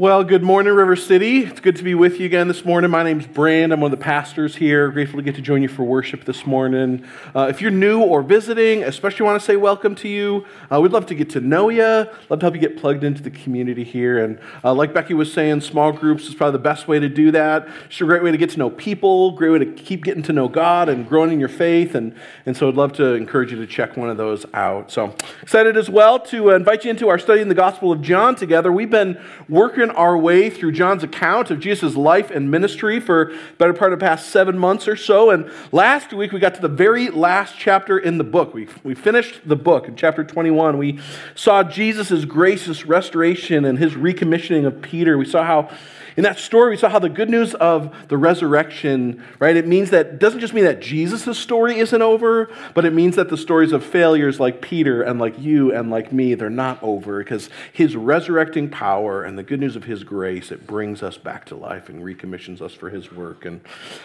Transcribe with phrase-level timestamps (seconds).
[0.00, 1.40] Well, good morning, River City.
[1.40, 2.90] It's good to be with you again this morning.
[2.90, 3.70] My name's Brand.
[3.70, 4.90] I'm one of the pastors here.
[4.90, 7.04] Grateful to get to join you for worship this morning.
[7.36, 10.46] Uh, if you're new or visiting, especially want to say welcome to you.
[10.72, 11.82] Uh, we'd love to get to know you.
[11.82, 14.24] Love to help you get plugged into the community here.
[14.24, 17.30] And uh, like Becky was saying, small groups is probably the best way to do
[17.32, 17.68] that.
[17.84, 20.32] It's a great way to get to know people, great way to keep getting to
[20.32, 21.94] know God and growing in your faith.
[21.94, 22.14] And,
[22.46, 24.90] and so I'd love to encourage you to check one of those out.
[24.90, 28.34] So excited as well to invite you into our study in the Gospel of John
[28.34, 28.72] together.
[28.72, 33.72] We've been working our way through John's account of Jesus' life and ministry for better
[33.72, 35.30] part of the past seven months or so.
[35.30, 38.54] And last week we got to the very last chapter in the book.
[38.54, 40.78] We, we finished the book in chapter 21.
[40.78, 40.98] We
[41.34, 45.18] saw Jesus' gracious restoration and his recommissioning of Peter.
[45.18, 45.70] We saw how
[46.16, 49.56] in that story, we saw how the good news of the resurrection, right?
[49.56, 53.28] It means that, doesn't just mean that Jesus' story isn't over, but it means that
[53.28, 57.18] the stories of failures like Peter and like you and like me, they're not over
[57.18, 61.44] because his resurrecting power and the good news of his grace, it brings us back
[61.46, 63.44] to life and recommissions us for his work.
[63.44, 63.60] And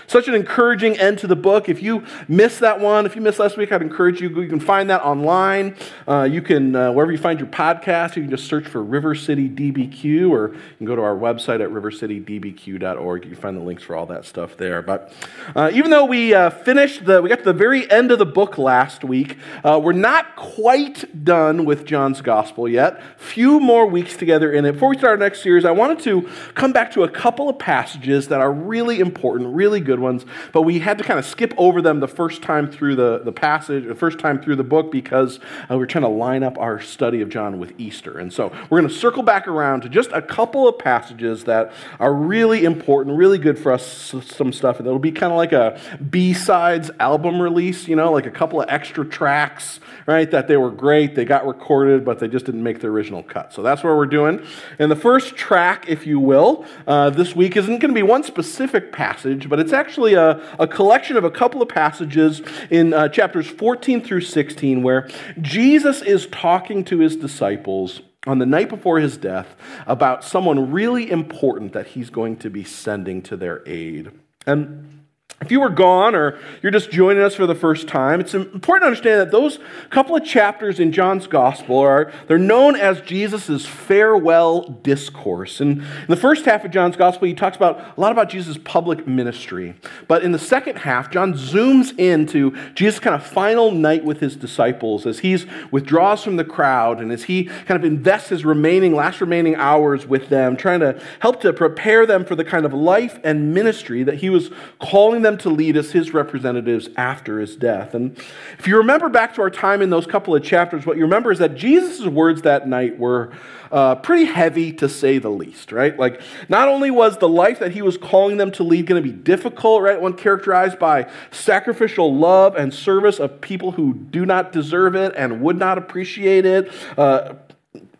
[0.08, 1.70] such an encouraging end to the book.
[1.70, 4.60] If you missed that one, if you missed last week, I'd encourage you, you can
[4.60, 5.76] find that online.
[6.08, 9.16] Uh, you can, uh, wherever you find your podcast, you can just search for River
[9.16, 13.24] City DBQ or you can go to our website at River citydbq.org.
[13.24, 14.82] You can find the links for all that stuff there.
[14.82, 15.12] But
[15.56, 18.26] uh, even though we uh, finished the, we got to the very end of the
[18.26, 23.02] book last week, uh, we're not quite done with John's gospel yet.
[23.18, 24.74] Few more weeks together in it.
[24.74, 27.58] Before we start our next series, I wanted to come back to a couple of
[27.60, 31.54] passages that are really important, really good ones, but we had to kind of skip
[31.58, 34.92] over them the first time through the, the passage, the first time through the book,
[34.92, 38.18] because uh, we're trying to line up our study of John with Easter.
[38.18, 41.72] And so we're going to circle back around to just a couple of passages that
[42.00, 44.80] are really important, really good for us, some stuff.
[44.80, 48.62] And it'll be kind of like a B-sides album release, you know, like a couple
[48.62, 52.64] of extra tracks, right, that they were great, they got recorded, but they just didn't
[52.64, 53.54] make the original cut.
[53.54, 54.46] So that's what we're doing.
[54.80, 58.24] And the first track, if you will, uh, this week isn't going to be one
[58.24, 63.10] specific passage, but it's actually a, a collection of a couple of passages in uh,
[63.10, 65.08] chapters 14 through 16 where
[65.42, 69.56] Jesus is talking to his disciples on the night before his death
[69.86, 74.12] about someone really important that he's going to be sending to their aid.
[74.46, 74.95] And
[75.42, 78.84] if you were gone or you're just joining us for the first time, it's important
[78.84, 79.60] to understand that those
[79.90, 85.60] couple of chapters in John's gospel are they're known as Jesus' farewell discourse.
[85.60, 88.58] And in the first half of John's gospel, he talks about a lot about Jesus'
[88.64, 89.76] public ministry.
[90.08, 94.38] But in the second half, John zooms into Jesus' kind of final night with his
[94.38, 95.36] disciples as he
[95.70, 100.08] withdraws from the crowd and as he kind of invests his remaining, last remaining hours
[100.08, 104.02] with them, trying to help to prepare them for the kind of life and ministry
[104.04, 107.94] that he was calling them to lead as his representatives after his death.
[107.94, 108.18] And
[108.58, 111.32] if you remember back to our time in those couple of chapters, what you remember
[111.32, 113.32] is that Jesus' words that night were
[113.72, 115.98] uh, pretty heavy to say the least, right?
[115.98, 119.10] Like, not only was the life that he was calling them to lead going to
[119.10, 120.00] be difficult, right?
[120.00, 125.42] One characterized by sacrificial love and service of people who do not deserve it and
[125.42, 126.72] would not appreciate it.
[126.98, 127.34] Uh,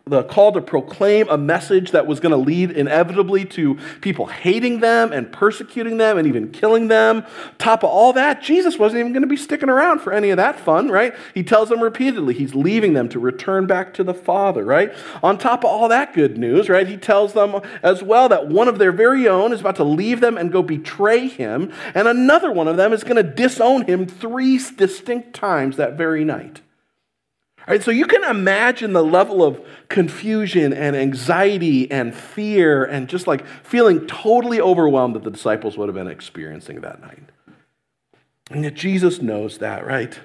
[0.08, 4.78] the call to proclaim a message that was going to lead inevitably to people hating
[4.78, 7.26] them and persecuting them and even killing them.
[7.58, 10.36] Top of all that, Jesus wasn't even going to be sticking around for any of
[10.36, 11.12] that fun, right?
[11.34, 14.94] He tells them repeatedly he's leaving them to return back to the Father, right?
[15.24, 18.68] On top of all that good news, right, he tells them as well that one
[18.68, 22.52] of their very own is about to leave them and go betray him, and another
[22.52, 26.60] one of them is going to disown him three distinct times that very night.
[27.68, 33.26] Right, so you can imagine the level of confusion and anxiety and fear and just
[33.26, 37.24] like feeling totally overwhelmed that the disciples would have been experiencing that night.
[38.52, 40.16] And yet Jesus knows that, right?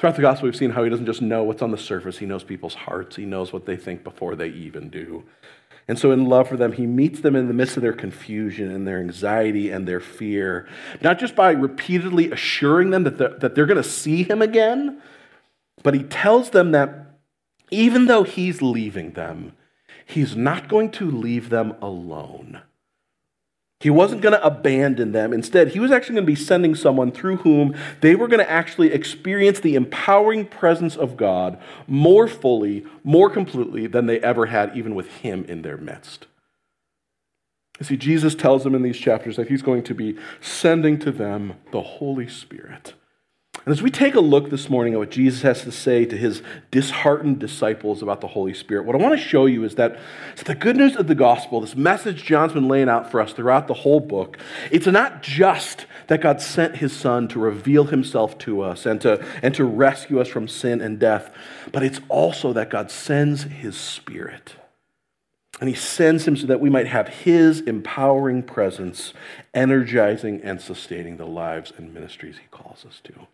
[0.00, 2.26] Throughout the gospel, we've seen how he doesn't just know what's on the surface, he
[2.26, 5.24] knows people's hearts, he knows what they think before they even do.
[5.88, 8.72] And so, in love for them, he meets them in the midst of their confusion
[8.72, 10.68] and their anxiety and their fear,
[11.00, 15.00] not just by repeatedly assuring them that they're, that they're going to see him again
[15.86, 17.20] but he tells them that
[17.70, 19.52] even though he's leaving them,
[20.04, 22.60] he's not going to leave them alone.
[23.78, 25.32] He wasn't going to abandon them.
[25.32, 28.50] Instead, he was actually going to be sending someone through whom they were going to
[28.50, 31.56] actually experience the empowering presence of God
[31.86, 36.26] more fully, more completely than they ever had, even with him in their midst.
[37.78, 41.12] You see, Jesus tells them in these chapters that he's going to be sending to
[41.12, 42.94] them the Holy Spirit.
[43.66, 46.16] And as we take a look this morning at what Jesus has to say to
[46.16, 46.40] his
[46.70, 49.98] disheartened disciples about the Holy Spirit, what I want to show you is that
[50.44, 53.66] the good news of the gospel, this message John's been laying out for us throughout
[53.66, 54.38] the whole book,
[54.70, 59.26] it's not just that God sent his son to reveal himself to us and to,
[59.42, 61.34] and to rescue us from sin and death,
[61.72, 64.54] but it's also that God sends his spirit.
[65.58, 69.12] And he sends him so that we might have his empowering presence,
[69.54, 73.26] energizing and sustaining the lives and ministries he calls us to.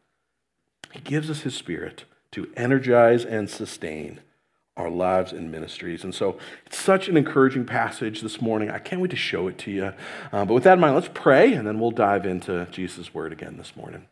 [0.92, 4.20] He gives us his spirit to energize and sustain
[4.76, 6.02] our lives and ministries.
[6.02, 8.70] And so it's such an encouraging passage this morning.
[8.70, 9.92] I can't wait to show it to you.
[10.32, 13.32] Uh, but with that in mind, let's pray and then we'll dive into Jesus' word
[13.32, 14.06] again this morning.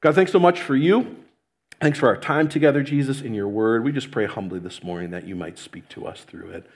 [0.00, 1.16] God, thanks so much for you.
[1.80, 3.84] Thanks for our time together, Jesus, in your word.
[3.84, 6.66] We just pray humbly this morning that you might speak to us through it.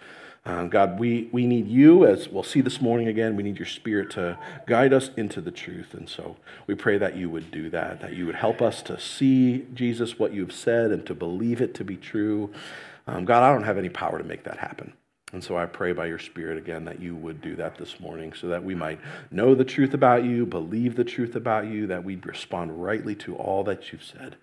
[0.44, 3.36] Um, God, we, we need you, as we'll see this morning again.
[3.36, 5.94] We need your spirit to guide us into the truth.
[5.94, 6.36] And so
[6.66, 10.18] we pray that you would do that, that you would help us to see, Jesus,
[10.18, 12.52] what you've said and to believe it to be true.
[13.06, 14.94] Um, God, I don't have any power to make that happen.
[15.32, 18.32] And so I pray by your Spirit again that you would do that this morning
[18.32, 19.00] so that we might
[19.30, 23.36] know the truth about you, believe the truth about you, that we'd respond rightly to
[23.36, 24.36] all that you've said.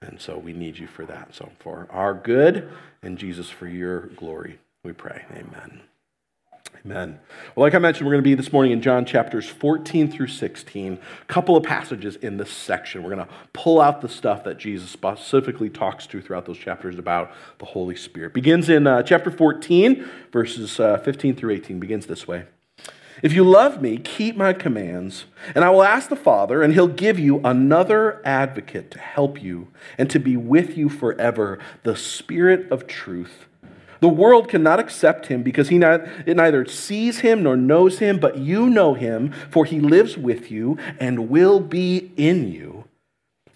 [0.00, 1.34] And so we need you for that.
[1.34, 2.70] So for our good
[3.02, 5.24] and Jesus, for your glory, we pray.
[5.32, 5.82] Amen.
[6.84, 7.18] Amen.
[7.56, 10.28] Well, like I mentioned, we're going to be this morning in John chapters 14 through
[10.28, 11.00] 16.
[11.22, 13.02] A couple of passages in this section.
[13.02, 16.96] We're going to pull out the stuff that Jesus specifically talks to throughout those chapters
[16.96, 18.34] about the Holy Spirit.
[18.34, 21.80] Begins in uh, chapter 14, verses uh, 15 through 18.
[21.80, 22.44] Begins this way.
[23.20, 25.24] If you love me, keep my commands,
[25.54, 29.68] and I will ask the Father, and he'll give you another advocate to help you
[29.96, 33.46] and to be with you forever, the Spirit of truth.
[34.00, 38.18] The world cannot accept him because he not, it neither sees him nor knows him,
[38.18, 42.84] but you know him, for he lives with you and will be in you.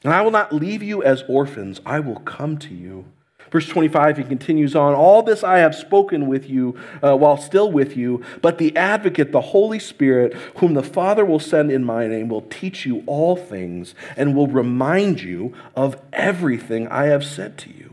[0.02, 3.04] And I will not leave you as orphans, I will come to you.
[3.50, 7.70] Verse 25, he continues on All this I have spoken with you uh, while still
[7.70, 12.06] with you, but the advocate, the Holy Spirit, whom the Father will send in my
[12.06, 17.58] name, will teach you all things and will remind you of everything I have said
[17.58, 17.89] to you.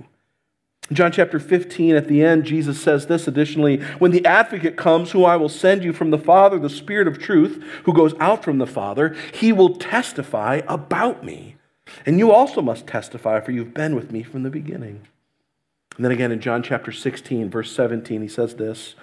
[0.91, 5.25] John chapter 15, at the end, Jesus says this additionally When the advocate comes, who
[5.25, 8.57] I will send you from the Father, the Spirit of truth, who goes out from
[8.57, 11.55] the Father, he will testify about me.
[12.05, 15.07] And you also must testify, for you've been with me from the beginning.
[15.97, 18.95] And then again in John chapter 16, verse 17, he says this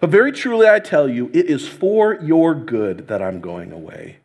[0.00, 4.18] But very truly I tell you, it is for your good that I'm going away.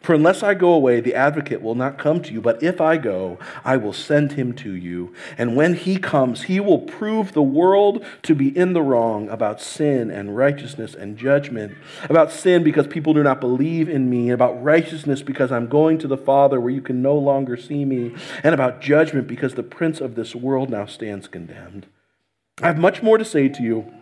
[0.00, 2.96] For unless I go away, the advocate will not come to you, but if I
[2.96, 5.12] go, I will send him to you.
[5.36, 9.60] And when he comes, he will prove the world to be in the wrong about
[9.60, 11.76] sin and righteousness and judgment.
[12.08, 15.98] About sin because people do not believe in me, and about righteousness because I'm going
[15.98, 19.62] to the Father where you can no longer see me, and about judgment because the
[19.62, 21.86] prince of this world now stands condemned.
[22.62, 23.92] I have much more to say to you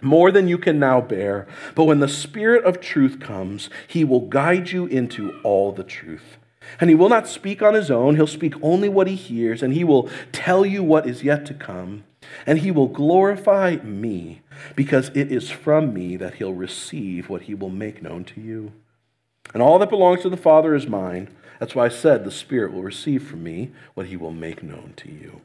[0.00, 1.46] more than you can now bear.
[1.74, 6.38] But when the Spirit of truth comes, he will guide you into all the truth.
[6.80, 9.72] And he will not speak on his own, he'll speak only what he hears, and
[9.72, 12.04] he will tell you what is yet to come.
[12.46, 14.42] And he will glorify me,
[14.76, 18.72] because it is from me that he'll receive what he will make known to you.
[19.54, 21.28] And all that belongs to the Father is mine.
[21.58, 24.92] That's why I said the Spirit will receive from me what he will make known
[24.96, 25.40] to you.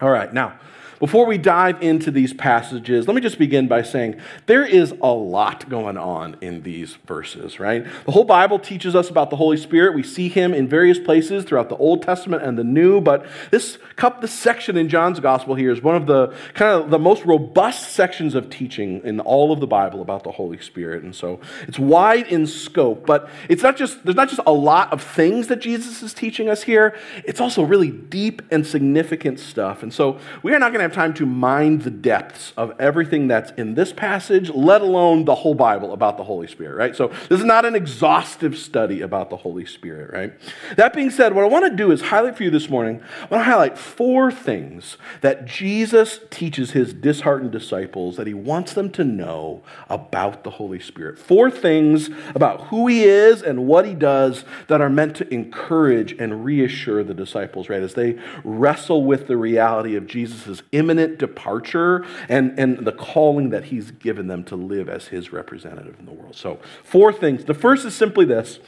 [0.00, 0.58] All right, now,
[1.04, 5.12] before we dive into these passages, let me just begin by saying there is a
[5.12, 7.84] lot going on in these verses, right?
[8.06, 9.94] The whole Bible teaches us about the Holy Spirit.
[9.94, 13.76] We see him in various places throughout the Old Testament and the New, but this,
[13.96, 17.22] cup, this section in John's Gospel here is one of the kind of the most
[17.26, 21.02] robust sections of teaching in all of the Bible about the Holy Spirit.
[21.02, 24.90] And so it's wide in scope, but it's not just, there's not just a lot
[24.90, 26.96] of things that Jesus is teaching us here,
[27.26, 29.82] it's also really deep and significant stuff.
[29.84, 33.28] And so we are not going to have time to mine the depths of everything
[33.28, 36.96] that's in this passage, let alone the whole Bible about the Holy Spirit, right?
[36.96, 40.32] So this is not an exhaustive study about the Holy Spirit, right?
[40.76, 43.26] That being said, what I want to do is highlight for you this morning, I
[43.26, 48.90] want to highlight four things that Jesus teaches his disheartened disciples that he wants them
[48.92, 51.18] to know about the Holy Spirit.
[51.18, 56.12] Four things about who he is and what he does that are meant to encourage
[56.18, 57.82] and reassure the disciples, right?
[57.82, 63.64] As they wrestle with the reality of Jesus' imminent departure and, and the calling that
[63.64, 66.36] he's given them to live as his representative in the world.
[66.36, 67.44] So, four things.
[67.44, 68.60] The first is simply this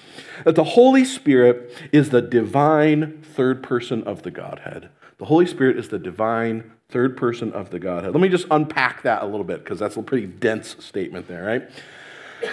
[0.45, 4.89] that the Holy Spirit is the divine third person of the Godhead.
[5.19, 8.13] The Holy Spirit is the divine third person of the Godhead.
[8.13, 11.45] Let me just unpack that a little bit because that's a pretty dense statement there,
[11.45, 11.71] right?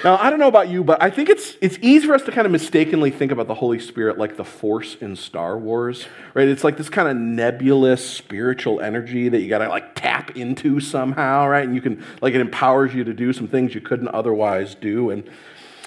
[0.04, 2.32] Now, I don't know about you, but I think it's, it's easy for us to
[2.32, 6.48] kind of mistakenly think about the Holy Spirit like the Force in Star Wars, right?
[6.48, 10.80] It's like this kind of nebulous spiritual energy that you got to like tap into
[10.80, 11.66] somehow, right?
[11.66, 15.10] And you can, like, it empowers you to do some things you couldn't otherwise do.
[15.10, 15.30] And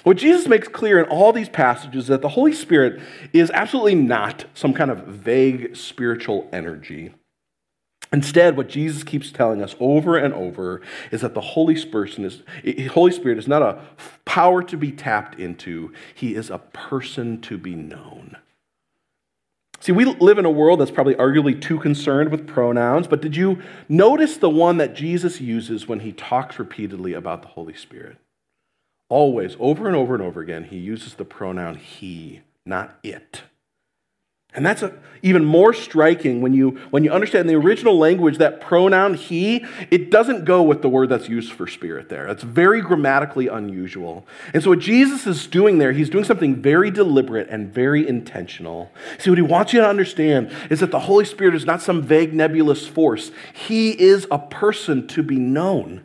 [0.03, 3.01] what Jesus makes clear in all these passages is that the Holy Spirit
[3.33, 7.13] is absolutely not some kind of vague spiritual energy.
[8.11, 12.41] Instead, what Jesus keeps telling us over and over is that the Holy Spirit is,
[12.91, 13.81] Holy Spirit is not a
[14.25, 18.37] power to be tapped into, He is a person to be known.
[19.79, 23.35] See, we live in a world that's probably arguably too concerned with pronouns, but did
[23.35, 28.17] you notice the one that Jesus uses when he talks repeatedly about the Holy Spirit?
[29.09, 33.43] Always, over and over and over again, he uses the pronoun he, not it.
[34.57, 38.59] And that's a, even more striking when you, when you understand the original language that
[38.59, 42.25] pronoun he, it doesn't go with the word that's used for spirit there.
[42.25, 44.25] That's very grammatically unusual.
[44.55, 48.91] And so, what Jesus is doing there, he's doing something very deliberate and very intentional.
[49.19, 52.01] See, what he wants you to understand is that the Holy Spirit is not some
[52.01, 56.03] vague nebulous force, he is a person to be known.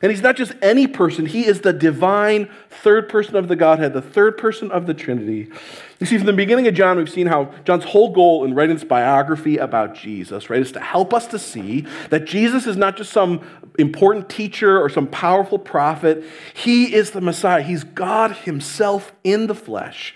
[0.00, 3.94] And he's not just any person, he is the divine third person of the Godhead,
[3.94, 5.50] the third person of the Trinity.
[5.98, 8.76] You see, from the beginning of John, we've seen how John's whole goal in writing
[8.76, 12.96] this biography about Jesus, right, is to help us to see that Jesus is not
[12.96, 13.40] just some
[13.78, 16.24] important teacher or some powerful prophet.
[16.54, 17.62] He is the Messiah.
[17.62, 20.14] He's God himself in the flesh.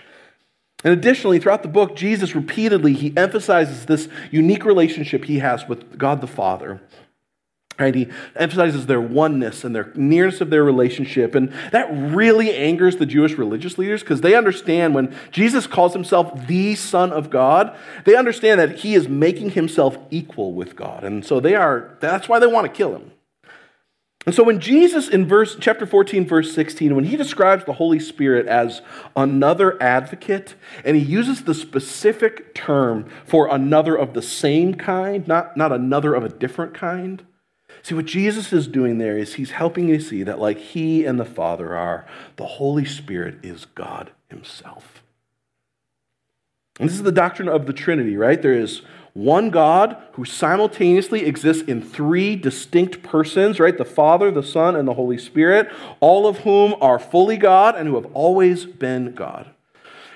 [0.84, 5.96] And additionally, throughout the book, Jesus repeatedly he emphasizes this unique relationship he has with
[5.98, 6.80] God the Father.
[7.78, 7.94] Right?
[7.94, 11.34] He emphasizes their oneness and their nearness of their relationship.
[11.34, 16.46] And that really angers the Jewish religious leaders because they understand when Jesus calls himself
[16.46, 21.02] the Son of God, they understand that he is making himself equal with God.
[21.02, 23.10] And so they are, that's why they want to kill him.
[24.24, 27.98] And so when Jesus in verse chapter 14 verse 16 when he describes the Holy
[27.98, 28.80] Spirit as
[29.16, 35.56] another advocate and he uses the specific term for another of the same kind not
[35.56, 37.24] not another of a different kind
[37.82, 41.18] See, what Jesus is doing there is he's helping you see that, like he and
[41.18, 45.02] the Father are, the Holy Spirit is God himself.
[46.78, 48.40] And this is the doctrine of the Trinity, right?
[48.40, 48.82] There is
[49.14, 53.76] one God who simultaneously exists in three distinct persons, right?
[53.76, 55.70] The Father, the Son, and the Holy Spirit,
[56.00, 59.50] all of whom are fully God and who have always been God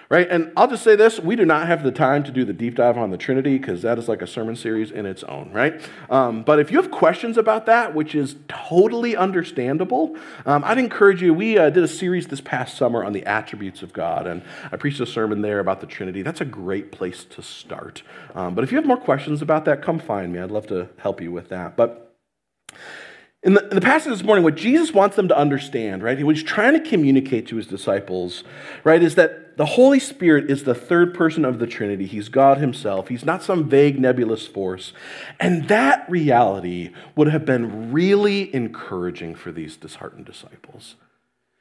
[0.08, 0.28] right?
[0.30, 2.76] And I'll just say this we do not have the time to do the deep
[2.76, 5.80] dive on the Trinity because that is like a sermon series in its own, right?
[6.10, 11.22] Um, but if you have questions about that, which is totally understandable, um, I'd encourage
[11.22, 11.34] you.
[11.34, 14.76] We uh, did a series this past summer on the attributes of God, and I
[14.76, 16.22] preached a sermon there about the Trinity.
[16.22, 18.02] That's a great place to start.
[18.34, 20.38] Um, but if you have more questions about that, come find me.
[20.38, 21.76] I'd love to help you with that.
[21.76, 22.14] But
[23.42, 26.34] in the, in the, passage this morning, what Jesus wants them to understand, right, what
[26.34, 28.42] he's trying to communicate to his disciples,
[28.82, 32.06] right, is that the Holy Spirit is the third person of the Trinity.
[32.06, 33.08] He's God Himself.
[33.08, 34.92] He's not some vague nebulous force.
[35.40, 40.96] And that reality would have been really encouraging for these disheartened disciples.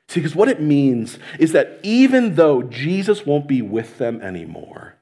[0.09, 4.95] See, because what it means is that even though Jesus won't be with them anymore,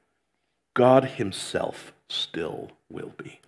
[0.74, 3.40] God Himself still will be.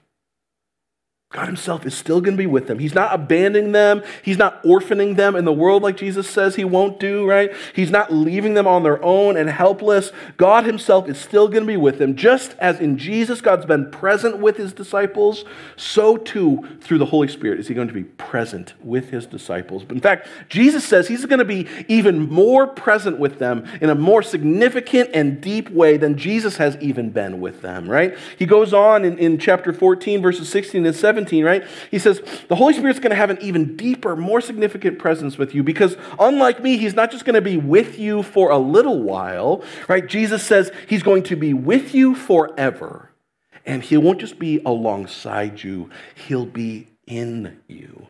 [1.30, 2.78] God Himself is still going to be with them.
[2.78, 4.04] He's not abandoning them.
[4.22, 7.52] He's not orphaning them in the world like Jesus says He won't do, right?
[7.74, 10.12] He's not leaving them on their own and helpless.
[10.36, 12.14] God Himself is still going to be with them.
[12.14, 17.26] Just as in Jesus, God's been present with His disciples, so too through the Holy
[17.26, 19.82] Spirit is He going to be present with His disciples.
[19.82, 23.90] But in fact, Jesus says He's going to be even more present with them in
[23.90, 28.16] a more significant and deep way than Jesus has even been with them, right?
[28.38, 31.15] He goes on in, in chapter 14, verses 16 and 17.
[31.16, 31.64] 17, right?
[31.90, 35.54] He says, The Holy Spirit's going to have an even deeper, more significant presence with
[35.54, 39.02] you because, unlike me, He's not just going to be with you for a little
[39.02, 40.06] while, right?
[40.06, 43.10] Jesus says He's going to be with you forever.
[43.64, 48.08] And He won't just be alongside you, He'll be in you.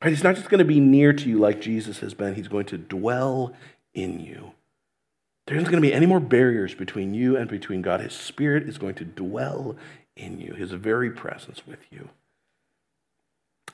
[0.00, 0.10] Right?
[0.10, 2.66] He's not just going to be near to you like Jesus has been, He's going
[2.66, 3.52] to dwell
[3.94, 4.52] in you.
[5.48, 8.00] There isn't going to be any more barriers between you and between God.
[8.00, 9.76] His Spirit is going to dwell
[10.16, 12.08] in you, his very presence with you.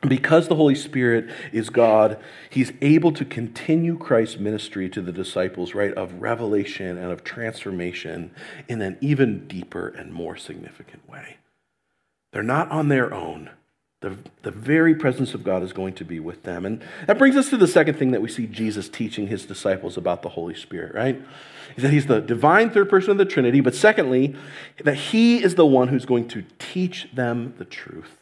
[0.00, 2.18] Because the Holy Spirit is God,
[2.50, 8.32] he's able to continue Christ's ministry to the disciples, right, of revelation and of transformation
[8.68, 11.36] in an even deeper and more significant way.
[12.32, 13.50] They're not on their own.
[14.02, 16.66] The, the very presence of God is going to be with them.
[16.66, 19.96] And that brings us to the second thing that we see Jesus teaching his disciples
[19.96, 21.22] about the Holy Spirit, right?
[21.76, 24.36] Is that he's the divine third person of the Trinity, but secondly,
[24.84, 28.18] that he is the one who's going to teach them the truth.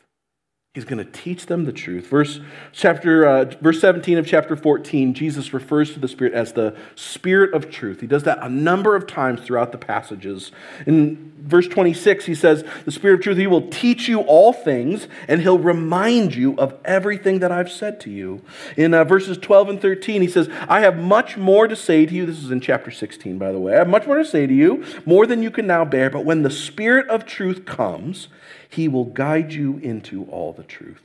[0.72, 2.06] He's going to teach them the truth.
[2.06, 2.38] Verse,
[2.70, 7.54] chapter, uh, verse 17 of chapter 14, Jesus refers to the Spirit as the Spirit
[7.54, 8.00] of truth.
[8.00, 10.52] He does that a number of times throughout the passages.
[10.86, 15.08] In verse 26, he says, The Spirit of truth, he will teach you all things,
[15.26, 18.40] and he'll remind you of everything that I've said to you.
[18.76, 22.14] In uh, verses 12 and 13, he says, I have much more to say to
[22.14, 22.26] you.
[22.26, 23.74] This is in chapter 16, by the way.
[23.74, 26.10] I have much more to say to you, more than you can now bear.
[26.10, 28.28] But when the Spirit of truth comes,
[28.70, 31.02] He will guide you into all the truth.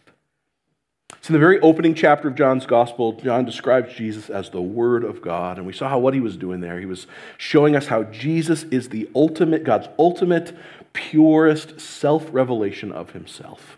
[1.21, 5.03] So, in the very opening chapter of John's gospel, John describes Jesus as the Word
[5.03, 5.57] of God.
[5.57, 6.79] And we saw how what he was doing there.
[6.79, 7.07] He was
[7.37, 10.55] showing us how Jesus is the ultimate, God's ultimate,
[10.93, 13.77] purest self revelation of himself.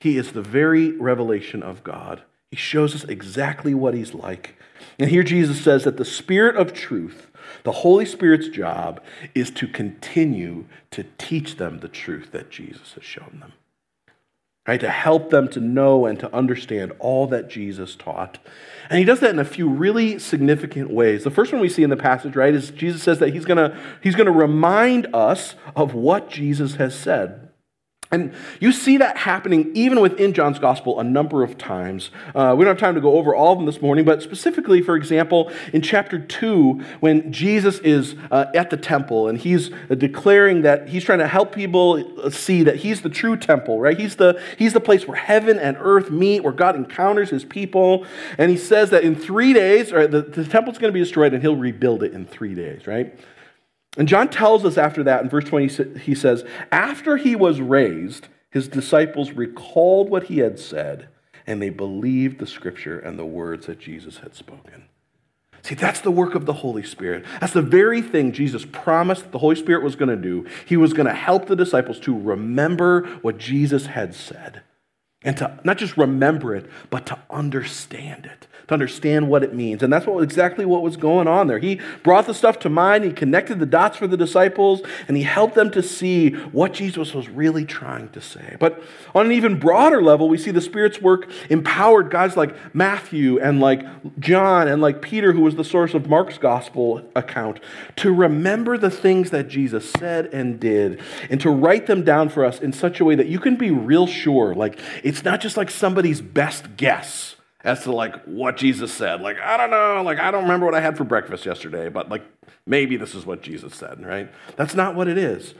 [0.00, 2.22] He is the very revelation of God.
[2.50, 4.56] He shows us exactly what he's like.
[4.98, 7.28] And here Jesus says that the Spirit of truth,
[7.64, 9.00] the Holy Spirit's job,
[9.34, 13.52] is to continue to teach them the truth that Jesus has shown them
[14.70, 14.80] right?
[14.80, 18.38] To help them to know and to understand all that Jesus taught.
[18.88, 21.24] And he does that in a few really significant ways.
[21.24, 23.56] The first one we see in the passage, right, is Jesus says that he's going
[23.56, 27.49] to he's going to remind us of what Jesus has said.
[28.12, 32.10] And you see that happening even within John's gospel a number of times.
[32.34, 34.82] Uh, we don't have time to go over all of them this morning, but specifically,
[34.82, 40.62] for example, in chapter 2, when Jesus is uh, at the temple and he's declaring
[40.62, 43.96] that he's trying to help people see that he's the true temple, right?
[43.98, 48.04] He's the, he's the place where heaven and earth meet, where God encounters his people.
[48.38, 51.32] And he says that in three days, right, the, the temple's going to be destroyed
[51.32, 53.16] and he'll rebuild it in three days, right?
[53.96, 58.28] And John tells us after that in verse 20, he says, After he was raised,
[58.50, 61.08] his disciples recalled what he had said,
[61.46, 64.84] and they believed the scripture and the words that Jesus had spoken.
[65.62, 67.24] See, that's the work of the Holy Spirit.
[67.40, 70.46] That's the very thing Jesus promised the Holy Spirit was going to do.
[70.64, 74.62] He was going to help the disciples to remember what Jesus had said
[75.22, 79.82] and to not just remember it, but to understand it to understand what it means.
[79.82, 81.58] And that's what, exactly what was going on there.
[81.58, 85.24] He brought the stuff to mind, he connected the dots for the disciples, and he
[85.24, 88.56] helped them to see what Jesus was really trying to say.
[88.60, 88.80] But
[89.12, 93.58] on an even broader level, we see the Spirit's work empowered guys like Matthew and
[93.58, 93.84] like
[94.20, 97.58] John and like Peter, who was the source of Mark's gospel account,
[97.96, 102.44] to remember the things that Jesus said and did, and to write them down for
[102.44, 104.54] us in such a way that you can be real sure.
[104.54, 104.78] Like,
[105.10, 109.20] it's not just like somebody's best guess as to like what Jesus said.
[109.20, 112.08] Like, I don't know, like I don't remember what I had for breakfast yesterday, but
[112.08, 112.22] like
[112.64, 114.30] maybe this is what Jesus said, right?
[114.54, 115.54] That's not what it is.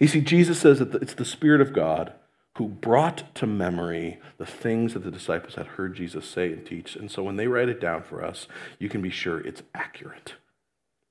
[0.00, 2.14] You see, Jesus says that it's the Spirit of God
[2.56, 6.96] who brought to memory the things that the disciples had heard Jesus say and teach.
[6.96, 10.32] And so when they write it down for us, you can be sure it's accurate.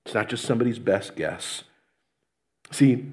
[0.03, 1.63] It's not just somebody's best guess.
[2.71, 3.11] See,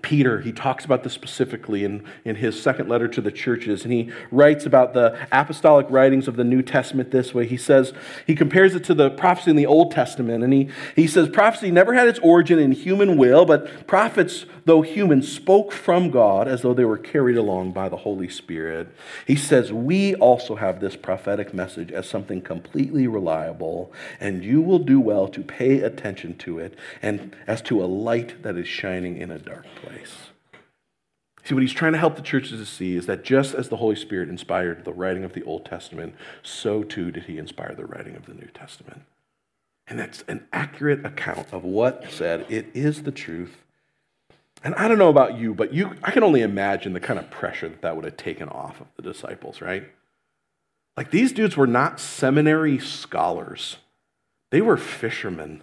[0.00, 3.92] Peter, he talks about this specifically in, in his second letter to the churches, and
[3.92, 7.46] he writes about the apostolic writings of the New Testament this way.
[7.46, 7.92] He says,
[8.26, 11.70] he compares it to the prophecy in the Old Testament, and he, he says, prophecy
[11.70, 16.62] never had its origin in human will, but prophets, though human, spoke from God as
[16.62, 18.88] though they were carried along by the Holy Spirit.
[19.26, 24.78] He says, we also have this prophetic message as something completely reliable, and you will
[24.78, 29.16] do well to pay attention to it, and as to a light that is shining
[29.18, 30.28] in a dark place place.
[31.44, 33.78] See, what he's trying to help the churches to see is that just as the
[33.78, 37.84] Holy Spirit inspired the writing of the Old Testament, so too did he inspire the
[37.84, 39.02] writing of the New Testament.
[39.88, 42.46] And that's an accurate account of what said.
[42.48, 43.56] It is the truth.
[44.62, 47.30] And I don't know about you, but you, I can only imagine the kind of
[47.30, 49.88] pressure that that would have taken off of the disciples, right?
[50.96, 53.78] Like these dudes were not seminary scholars,
[54.50, 55.62] they were fishermen.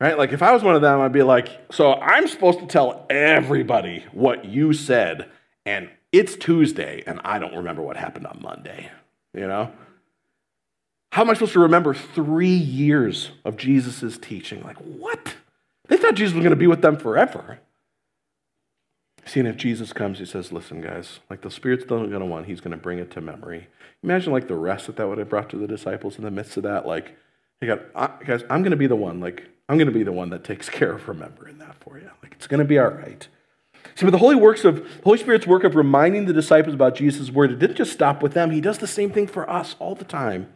[0.00, 0.16] Right?
[0.16, 3.06] Like if I was one of them, I'd be like, so I'm supposed to tell
[3.10, 5.28] everybody what you said,
[5.66, 8.90] and it's Tuesday, and I don't remember what happened on Monday.
[9.34, 9.70] You know?
[11.12, 14.62] How am I supposed to remember three years of Jesus' teaching?
[14.62, 15.34] Like, what?
[15.88, 17.58] They thought Jesus was going to be with them forever.
[19.26, 22.46] Seeing if Jesus comes, he says, listen, guys, like the Spirit's still going to want,
[22.46, 23.68] he's going to bring it to memory.
[24.02, 26.56] Imagine like the rest that that would have brought to the disciples in the midst
[26.56, 26.86] of that.
[26.86, 27.16] Like,
[27.60, 29.20] hey, guys, I'm going to be the one.
[29.20, 32.10] Like, I'm going to be the one that takes care of remembering that for you.
[32.22, 33.26] Like it's going to be all right.
[33.94, 37.30] See, but the Holy works of Holy Spirit's work of reminding the disciples about Jesus'
[37.30, 38.50] word, it didn't just stop with them.
[38.50, 40.52] He does the same thing for us all the time.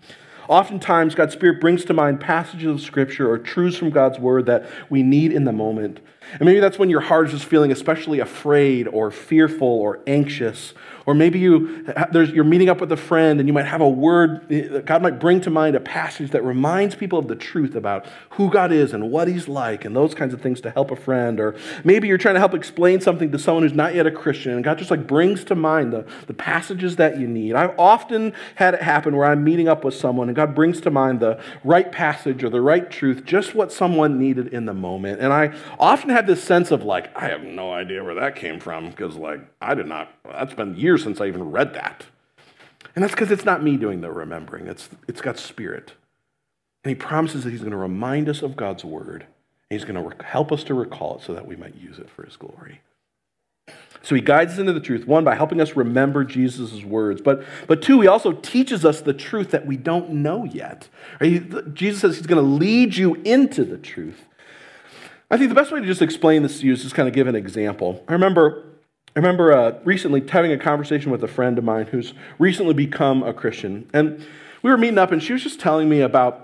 [0.49, 4.69] Oftentimes, God's Spirit brings to mind passages of Scripture or truths from God's Word that
[4.91, 6.01] we need in the moment.
[6.33, 10.75] And maybe that's when your heart is just feeling especially afraid or fearful or anxious
[11.07, 14.51] or maybe you, you're meeting up with a friend and you might have a word,
[14.51, 18.07] eh, God might bring to mind a passage that reminds people of the truth about
[18.31, 20.97] who God is and what He's like and those kinds of things to help a
[20.97, 21.41] friend.
[21.41, 24.53] Or maybe you're trying to help explain something to someone who's not yet a Christian
[24.53, 27.55] and God just like brings to mind the, the passages that you need.
[27.55, 30.91] I've often had it happen where I'm meeting up with someone and God brings to
[30.91, 35.21] mind the right passage or the right truth, just what someone needed in the moment.
[35.21, 38.61] And I often have this sense of like, I have no idea where that came
[38.61, 42.07] from because like I did not, that's been years since I even read that.
[42.95, 45.93] And that's because it's not me doing the remembering, it's, it's God's Spirit.
[46.85, 49.27] And He promises that He's going to remind us of God's Word,
[49.71, 52.09] and He's going to help us to recall it so that we might use it
[52.09, 52.81] for His glory.
[54.05, 57.43] So he guides us into the truth, one, by helping us remember Jesus' words, but,
[57.67, 60.89] but two, he also teaches us the truth that we don't know yet.
[61.21, 61.75] Right?
[61.75, 64.27] Jesus says he's going to lead you into the truth.
[65.31, 67.15] I think the best way to just explain this to you is just kind of
[67.15, 68.05] give an example.
[68.09, 68.65] I remember
[69.17, 73.23] I remember uh, recently having a conversation with a friend of mine who's recently become
[73.23, 73.89] a Christian.
[73.93, 74.27] And
[74.63, 76.44] we were meeting up, and she was just telling me about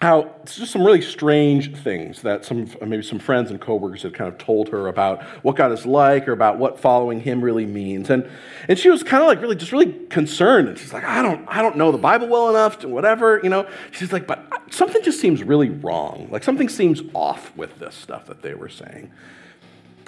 [0.00, 4.12] how it's just some really strange things that some maybe some friends and coworkers had
[4.12, 7.64] kind of told her about what God is like or about what following Him really
[7.64, 8.28] means, and
[8.68, 11.46] and she was kind of like really just really concerned, and she's like, I don't
[11.48, 13.66] I don't know the Bible well enough to whatever, you know.
[13.92, 18.26] She's like, but something just seems really wrong, like something seems off with this stuff
[18.26, 19.10] that they were saying,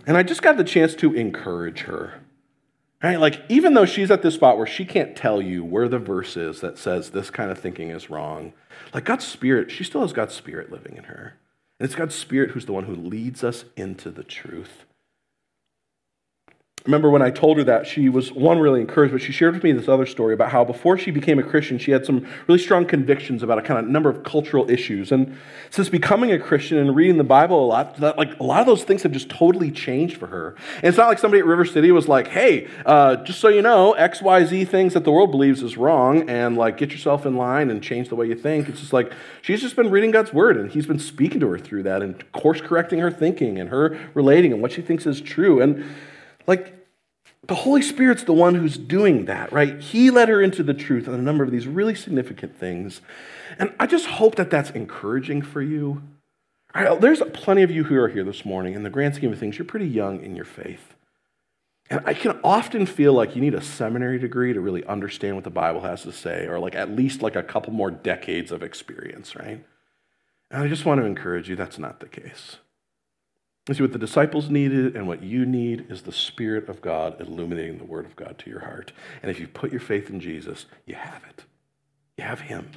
[0.07, 2.21] and I just got the chance to encourage her.
[3.03, 3.21] Right?
[3.21, 6.37] Like, even though she's at this spot where she can't tell you where the verse
[6.37, 8.55] is that says this kind of thinking is wrong,
[8.93, 11.35] like God's Spirit, she still has God's Spirit living in her.
[11.79, 14.85] And it's God's Spirit who's the one who leads us into the truth
[16.87, 19.65] remember when I told her that, she was, one, really encouraged, but she shared with
[19.65, 22.61] me this other story about how before she became a Christian, she had some really
[22.61, 25.13] strong convictions about a kind of number of cultural issues.
[25.13, 25.37] And
[25.71, 28.67] since becoming a Christian and reading the Bible a lot, that, like, a lot of
[28.67, 30.55] those things have just totally changed for her.
[30.77, 33.63] And it's not like somebody at River City was like, hey, uh, just so you
[33.63, 37.71] know, XYZ things that the world believes is wrong, and like, get yourself in line
[37.71, 38.69] and change the way you think.
[38.69, 41.59] It's just like, she's just been reading God's word, and he's been speaking to her
[41.59, 45.21] through that and course correcting her thinking and her relating and what she thinks is
[45.21, 45.61] true.
[45.61, 45.85] And
[46.47, 46.73] like,
[47.47, 49.79] the Holy Spirit's the one who's doing that, right?
[49.81, 53.01] He led her into the truth on a number of these really significant things.
[53.59, 56.03] And I just hope that that's encouraging for you.
[56.75, 58.75] Right, there's plenty of you who are here this morning.
[58.75, 60.95] In the grand scheme of things, you're pretty young in your faith.
[61.89, 65.45] And I can often feel like you need a seminary degree to really understand what
[65.45, 68.63] the Bible has to say, or like at least like a couple more decades of
[68.63, 69.65] experience, right?
[70.51, 72.57] And I just want to encourage you that's not the case.
[73.69, 77.21] You see, what the disciples needed and what you need is the Spirit of God
[77.21, 78.93] illuminating the Word of God to your heart.
[79.23, 81.45] And if you put your faith in Jesus, you have it.
[82.17, 82.71] You have Him.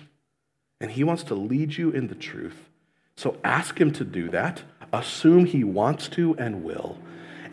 [0.82, 2.70] And He wants to lead you in the truth.
[3.16, 4.64] So ask Him to do that.
[4.92, 6.98] Assume He wants to and will.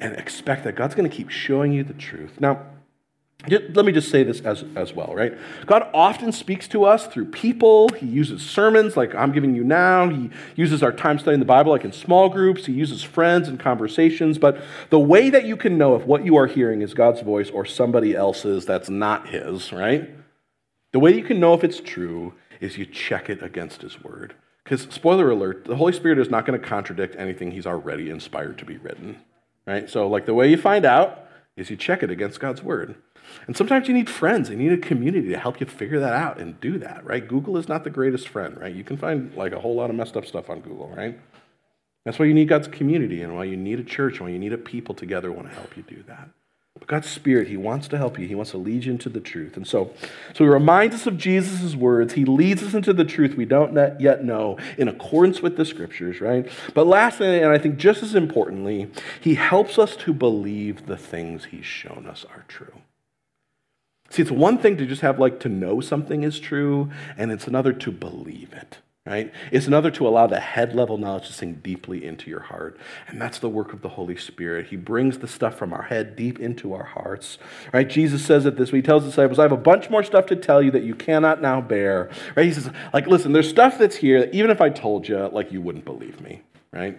[0.01, 2.41] And expect that God's going to keep showing you the truth.
[2.41, 2.63] Now,
[3.49, 5.37] let me just say this as, as well, right?
[5.67, 7.89] God often speaks to us through people.
[7.91, 10.09] He uses sermons like I'm giving you now.
[10.09, 12.67] He uses our time studying the Bible like in small groups.
[12.67, 14.39] He uses friends and conversations.
[14.39, 17.51] But the way that you can know if what you are hearing is God's voice
[17.51, 20.11] or somebody else's that's not His, right?
[20.93, 24.35] The way you can know if it's true is you check it against His Word.
[24.65, 28.59] Because, spoiler alert, the Holy Spirit is not going to contradict anything He's already inspired
[28.59, 29.19] to be written,
[29.67, 29.89] right?
[29.89, 31.26] So, like, the way you find out
[31.57, 32.97] is you check it against God's Word.
[33.47, 36.39] And sometimes you need friends, you need a community to help you figure that out
[36.39, 37.27] and do that, right?
[37.27, 38.75] Google is not the greatest friend, right?
[38.75, 41.19] You can find like a whole lot of messed up stuff on Google, right?
[42.05, 44.39] That's why you need God's community and why you need a church and why you
[44.39, 46.29] need a people together who want to help you do that.
[46.79, 48.27] But God's Spirit, He wants to help you.
[48.27, 49.57] He wants to lead you into the truth.
[49.57, 49.93] And so,
[50.35, 52.15] so He reminds us of Jesus' words.
[52.15, 56.21] He leads us into the truth we don't yet know in accordance with the Scriptures,
[56.21, 56.49] right?
[56.75, 61.47] But lastly, and I think just as importantly, He helps us to believe the things
[61.47, 62.73] He's shown us are true.
[64.11, 67.47] See, it's one thing to just have like to know something is true, and it's
[67.47, 69.33] another to believe it, right?
[69.53, 72.77] It's another to allow the head level knowledge to sink deeply into your heart.
[73.07, 74.67] And that's the work of the Holy Spirit.
[74.67, 77.39] He brings the stuff from our head deep into our hearts,
[77.73, 77.89] right?
[77.89, 78.79] Jesus says it this way.
[78.79, 80.95] He tells the disciples, I have a bunch more stuff to tell you that you
[80.95, 82.47] cannot now bear, right?
[82.47, 85.53] He says, like, listen, there's stuff that's here that even if I told you, like,
[85.53, 86.43] you wouldn't believe me,
[86.73, 86.99] right?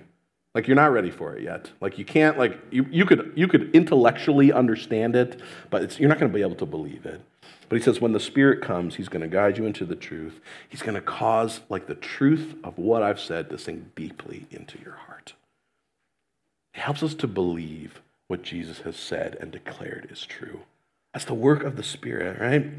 [0.56, 1.70] Like you're not ready for it yet.
[1.82, 5.40] Like you can't like you, you could you could intellectually understand it,
[5.70, 7.22] but you're not going to be able to believe it.
[7.70, 10.40] But he says when the Spirit comes, he's going to guide you into the truth.
[10.70, 14.80] He's going to cause like the truth of what I've said to sink deeply into
[14.80, 15.34] your heart.
[16.74, 20.62] It helps us to believe what Jesus has said and declared is true.
[21.14, 22.72] That's the work of the Spirit, right?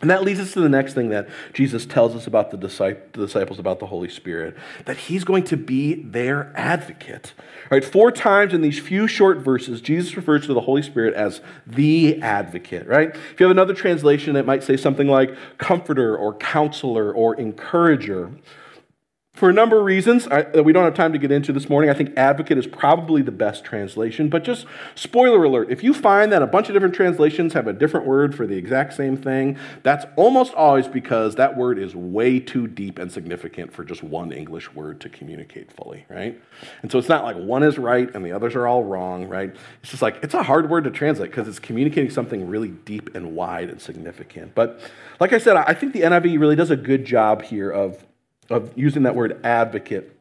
[0.00, 3.58] And that leads us to the next thing that Jesus tells us about the disciples
[3.58, 7.34] about the Holy Spirit that he's going to be their advocate.
[7.64, 11.12] All right, four times in these few short verses, Jesus refers to the Holy Spirit
[11.12, 13.14] as the advocate, right?
[13.14, 18.32] If you have another translation, it might say something like comforter or counselor or encourager.
[19.40, 21.88] For a number of reasons that we don't have time to get into this morning,
[21.88, 24.28] I think advocate is probably the best translation.
[24.28, 27.72] But just spoiler alert if you find that a bunch of different translations have a
[27.72, 32.38] different word for the exact same thing, that's almost always because that word is way
[32.38, 36.38] too deep and significant for just one English word to communicate fully, right?
[36.82, 39.56] And so it's not like one is right and the others are all wrong, right?
[39.80, 43.14] It's just like it's a hard word to translate because it's communicating something really deep
[43.14, 44.54] and wide and significant.
[44.54, 44.80] But
[45.18, 48.04] like I said, I think the NIV really does a good job here of
[48.50, 50.19] of using that word advocate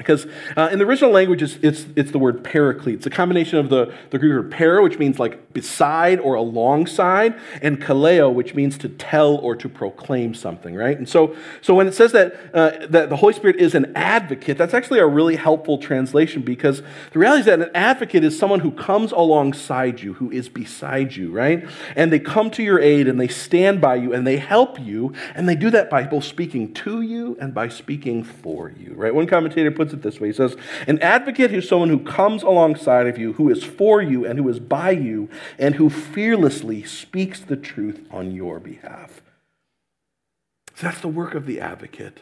[0.00, 2.94] Because uh, in the original language, it's, it's, it's, the word paraclete.
[2.94, 7.38] It's a combination of the, the Greek word para, which means like beside or alongside,
[7.60, 10.96] and kaleo, which means to tell or to proclaim something, right?
[10.96, 14.56] And so, so when it says that, uh, that the Holy Spirit is an advocate,
[14.56, 16.80] that's actually a really helpful translation because
[17.12, 21.14] the reality is that an advocate is someone who comes alongside you, who is beside
[21.14, 21.68] you, right?
[21.94, 25.12] And they come to your aid and they stand by you and they help you,
[25.34, 29.14] and they do that by both speaking to you and by speaking for you, right?
[29.14, 32.42] One commentator puts puts it this way He says, An advocate is someone who comes
[32.42, 36.84] alongside of you, who is for you, and who is by you, and who fearlessly
[36.84, 39.22] speaks the truth on your behalf.
[40.74, 42.20] So that's the work of the advocate.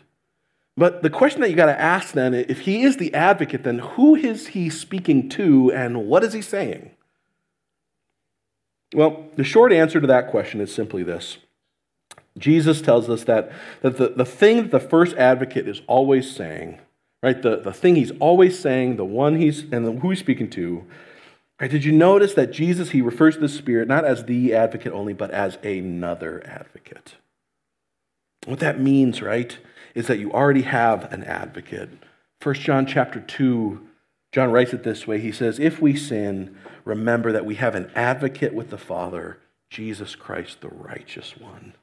[0.76, 3.80] But the question that you got to ask then, if he is the advocate, then
[3.80, 6.92] who is he speaking to and what is he saying?
[8.94, 11.38] Well, the short answer to that question is simply this.
[12.38, 13.50] Jesus tells us that,
[13.82, 16.78] that the, the thing that the first advocate is always saying
[17.22, 17.40] right?
[17.40, 20.84] The, the thing he's always saying, the one he's, and the, who he's speaking to.
[21.60, 21.70] Right?
[21.70, 25.12] Did you notice that Jesus, he refers to the Spirit not as the advocate only,
[25.12, 27.16] but as another advocate?
[28.46, 29.58] What that means, right,
[29.94, 31.90] is that you already have an advocate.
[32.42, 33.84] 1 John chapter 2,
[34.30, 35.20] John writes it this way.
[35.20, 39.38] He says, If we sin, remember that we have an advocate with the Father,
[39.70, 41.74] Jesus Christ, the righteous one.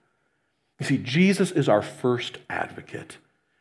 [0.79, 3.17] You see, Jesus is our first advocate.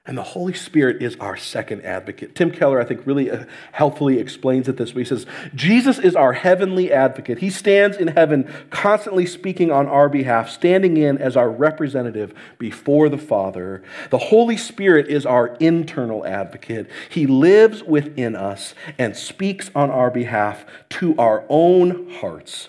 [0.07, 2.35] And the Holy Spirit is our second advocate.
[2.35, 5.01] Tim Keller, I think, really uh, helpfully explains it this way.
[5.01, 7.39] He says, Jesus is our heavenly advocate.
[7.39, 13.09] He stands in heaven, constantly speaking on our behalf, standing in as our representative before
[13.09, 13.83] the Father.
[14.11, 16.91] The Holy Spirit is our internal advocate.
[17.09, 22.69] He lives within us and speaks on our behalf to our own hearts,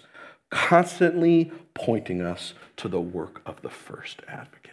[0.50, 4.64] constantly pointing us to the work of the first advocate.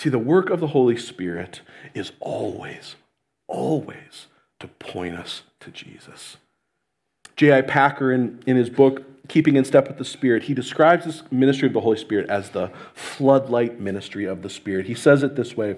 [0.00, 1.60] See, the work of the Holy Spirit
[1.92, 2.96] is always,
[3.46, 6.38] always to point us to Jesus.
[7.36, 7.60] J.I.
[7.60, 11.68] Packer, in, in his book, Keeping in Step with the Spirit, he describes this ministry
[11.68, 14.86] of the Holy Spirit as the floodlight ministry of the Spirit.
[14.86, 15.76] He says it this way.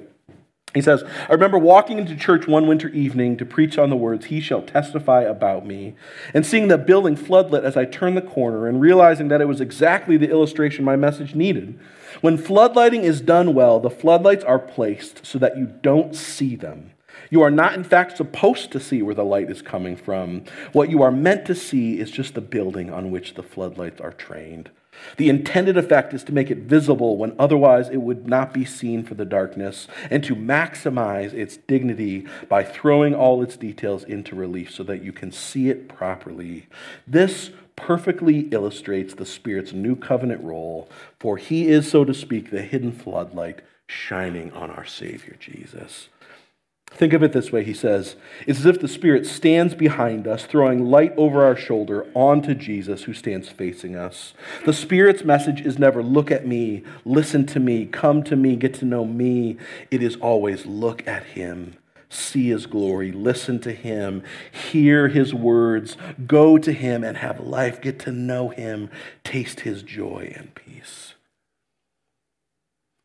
[0.72, 4.26] He says, I remember walking into church one winter evening to preach on the words,
[4.26, 5.96] He shall testify about me,
[6.32, 9.60] and seeing the building floodlit as I turned the corner and realizing that it was
[9.60, 11.76] exactly the illustration my message needed.
[12.20, 16.92] When floodlighting is done well, the floodlights are placed so that you don't see them.
[17.30, 20.44] You are not, in fact, supposed to see where the light is coming from.
[20.72, 24.12] What you are meant to see is just the building on which the floodlights are
[24.12, 24.70] trained.
[25.16, 29.02] The intended effect is to make it visible when otherwise it would not be seen
[29.02, 34.70] for the darkness, and to maximize its dignity by throwing all its details into relief
[34.70, 36.66] so that you can see it properly.
[37.06, 37.50] This
[37.82, 42.92] perfectly illustrates the Spirit's new covenant role, for he is, so to speak, the hidden
[42.92, 46.08] floodlight shining on our Savior Jesus.
[46.92, 48.16] Think of it this way, he says.
[48.46, 53.04] It's as if the Spirit stands behind us, throwing light over our shoulder onto Jesus
[53.04, 54.34] who stands facing us.
[54.64, 58.74] The Spirit's message is never look at me, listen to me, come to me, get
[58.74, 59.56] to know me.
[59.90, 61.78] It is always look at him
[62.12, 65.96] see his glory, listen to him, hear his words,
[66.26, 68.90] go to him and have life, get to know him,
[69.24, 71.14] taste his joy and peace.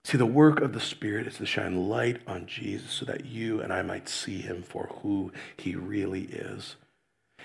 [0.04, 3.60] See, the work of the Spirit is to shine light on Jesus so that you
[3.60, 6.78] and I might see him for who he really is.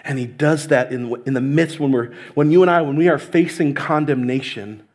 [0.04, 2.96] And he does that in, in the midst when we're when you and I, when
[2.96, 4.86] we are facing condemnation,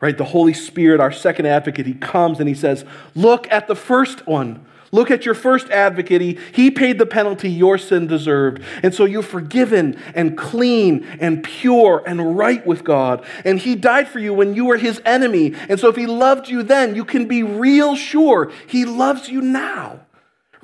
[0.00, 0.16] right?
[0.16, 2.84] The Holy Spirit, our second advocate, he comes and he says,
[3.14, 4.66] Look at the first one.
[4.92, 6.38] Look at your first advocate.
[6.52, 8.62] He, paid the penalty your sin deserved.
[8.82, 13.24] And so you're forgiven and clean and pure and right with God.
[13.44, 15.54] And He died for you when you were His enemy.
[15.68, 19.40] And so if He loved you then, you can be real sure He loves you
[19.40, 20.00] now.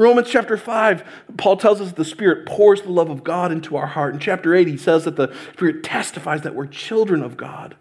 [0.00, 1.04] Romans chapter 5,
[1.36, 4.14] Paul tells us the Spirit pours the love of God into our heart.
[4.14, 7.76] In chapter 8, he says that the Spirit testifies that we're children of God.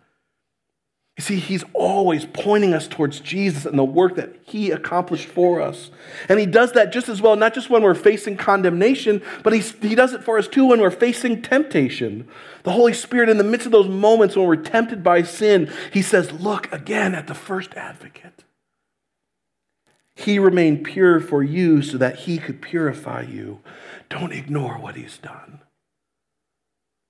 [1.19, 5.60] You see, he's always pointing us towards Jesus and the work that he accomplished for
[5.60, 5.91] us.
[6.29, 9.60] And he does that just as well, not just when we're facing condemnation, but he,
[9.86, 12.25] he does it for us too when we're facing temptation.
[12.63, 16.01] The Holy Spirit, in the midst of those moments when we're tempted by sin, he
[16.01, 18.45] says, Look again at the first advocate.
[20.15, 23.60] He remained pure for you so that he could purify you.
[24.08, 25.60] Don't ignore what he's done.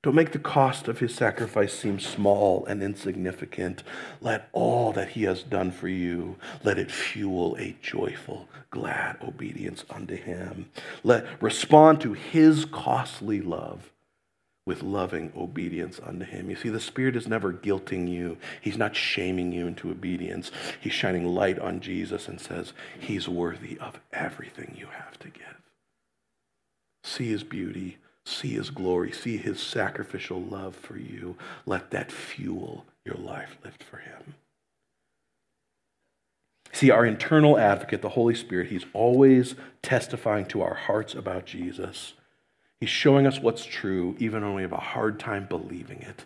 [0.02, 3.84] Don't make the cost of his sacrifice seem small and insignificant.
[4.22, 9.84] Let all that he has done for you, let it fuel a joyful, glad obedience
[9.90, 10.70] unto him.
[11.04, 13.92] Let respond to his costly love
[14.66, 16.50] with loving obedience unto him.
[16.50, 18.38] You see, the Spirit is never guilting you.
[18.62, 20.50] He's not shaming you into obedience.
[20.80, 25.60] He's shining light on Jesus and says, He's worthy of everything you have to give.
[27.04, 27.98] See his beauty,
[28.30, 31.36] see his glory, see his sacrificial love for you.
[31.65, 34.36] Let that fuel your life lived for him.
[36.72, 42.13] See, our internal advocate, the Holy Spirit, he's always testifying to our hearts about Jesus.
[42.80, 46.26] He's showing us what's true, even when we have a hard time believing it.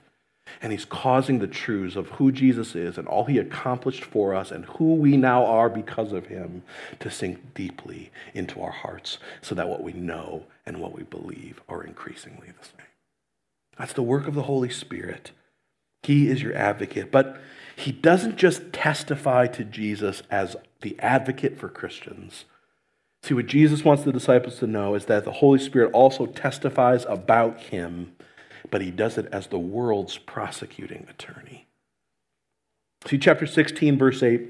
[0.61, 4.51] And he's causing the truths of who Jesus is and all he accomplished for us
[4.51, 6.63] and who we now are because of him
[6.99, 11.61] to sink deeply into our hearts so that what we know and what we believe
[11.67, 12.87] are increasingly the same.
[13.77, 15.31] That's the work of the Holy Spirit.
[16.03, 17.11] He is your advocate.
[17.11, 17.39] But
[17.75, 22.45] he doesn't just testify to Jesus as the advocate for Christians.
[23.23, 27.05] See, what Jesus wants the disciples to know is that the Holy Spirit also testifies
[27.05, 28.13] about him
[28.73, 31.67] but he does it as the world's prosecuting attorney.
[33.05, 34.49] See, chapter 16, verse 8,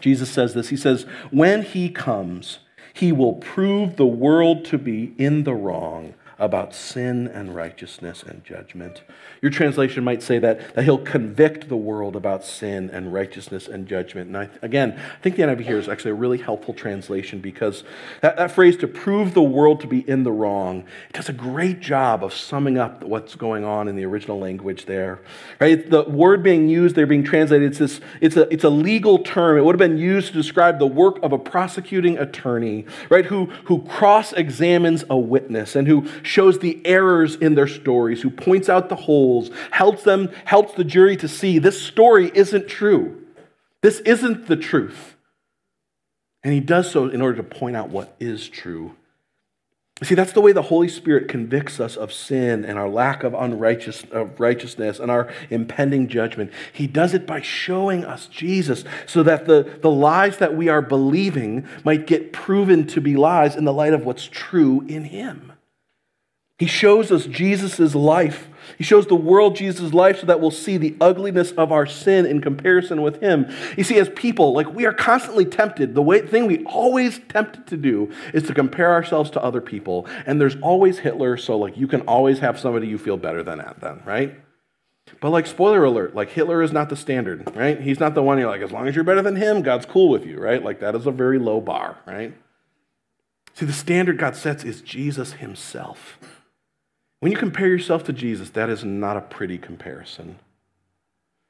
[0.00, 2.58] Jesus says this He says, When he comes,
[2.94, 8.44] he will prove the world to be in the wrong about sin and righteousness and
[8.44, 9.02] judgment.
[9.40, 13.86] Your translation might say that, that he'll convict the world about sin and righteousness and
[13.86, 14.28] judgment.
[14.28, 17.84] And I, again, I think the NIV here is actually a really helpful translation because
[18.20, 21.80] that, that phrase to prove the world to be in the wrong does a great
[21.80, 25.20] job of summing up what's going on in the original language there.
[25.60, 25.88] Right?
[25.88, 29.58] The word being used there, being translated, it's, this, it's, a, it's a legal term.
[29.58, 33.46] It would have been used to describe the work of a prosecuting attorney, right, who,
[33.64, 38.68] who cross examines a witness and who shows the errors in their stories, who points
[38.68, 43.22] out the holes, helps them, helps the jury to see this story isn't true.
[43.82, 45.16] This isn't the truth.
[46.42, 48.94] And he does so in order to point out what is true.
[50.02, 53.32] See, that's the way the Holy Spirit convicts us of sin and our lack of,
[53.32, 56.50] unrighteous, of righteousness and our impending judgment.
[56.72, 60.82] He does it by showing us Jesus so that the, the lies that we are
[60.82, 65.53] believing might get proven to be lies in the light of what's true in Him.
[66.58, 68.48] He shows us Jesus' life.
[68.78, 72.26] He shows the world Jesus' life so that we'll see the ugliness of our sin
[72.26, 73.52] in comparison with him.
[73.76, 75.94] You see, as people, like we are constantly tempted.
[75.94, 80.06] The way, thing we always tempted to do is to compare ourselves to other people.
[80.26, 83.60] And there's always Hitler, so like you can always have somebody you feel better than
[83.60, 84.38] at then, right?
[85.20, 87.80] But like spoiler alert, like Hitler is not the standard, right?
[87.80, 90.08] He's not the one you're like, as long as you're better than him, God's cool
[90.08, 90.62] with you, right?
[90.62, 92.34] Like that is a very low bar, right?
[93.54, 96.18] See, the standard God sets is Jesus himself.
[97.24, 100.36] When you compare yourself to Jesus, that is not a pretty comparison.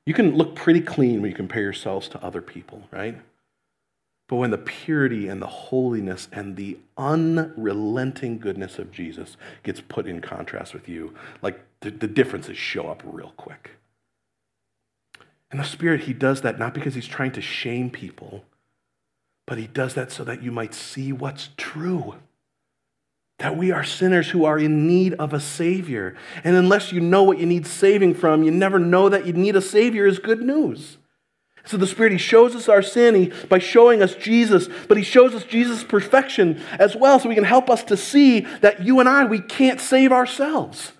[0.07, 3.21] You can look pretty clean when you compare yourselves to other people, right?
[4.29, 10.07] But when the purity and the holiness and the unrelenting goodness of Jesus gets put
[10.07, 13.73] in contrast with you, like the, the differences show up real quick.
[15.51, 18.45] And the Spirit, He does that not because He's trying to shame people,
[19.45, 22.15] but He does that so that you might see what's true
[23.39, 26.17] that we are sinners who are in need of a Savior.
[26.45, 29.57] And unless you know what you need saving from, you never know that you need
[29.57, 30.99] a Savior is good news.
[31.67, 35.03] So the Spirit, He shows us our sin he, by showing us Jesus, but He
[35.03, 39.01] shows us Jesus' perfection as well, so He can help us to see that you
[39.01, 40.93] and I, we can't save ourselves.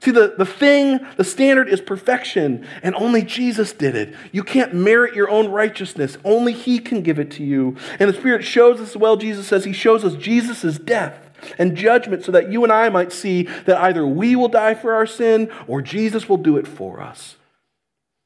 [0.00, 4.14] See, the, the thing, the standard is perfection, and only Jesus did it.
[4.30, 7.76] You can't merit your own righteousness, only He can give it to you.
[7.98, 11.27] And the Spirit shows us, well, Jesus says, He shows us Jesus' death
[11.58, 14.94] and judgment so that you and I might see that either we will die for
[14.94, 17.36] our sin or Jesus will do it for us.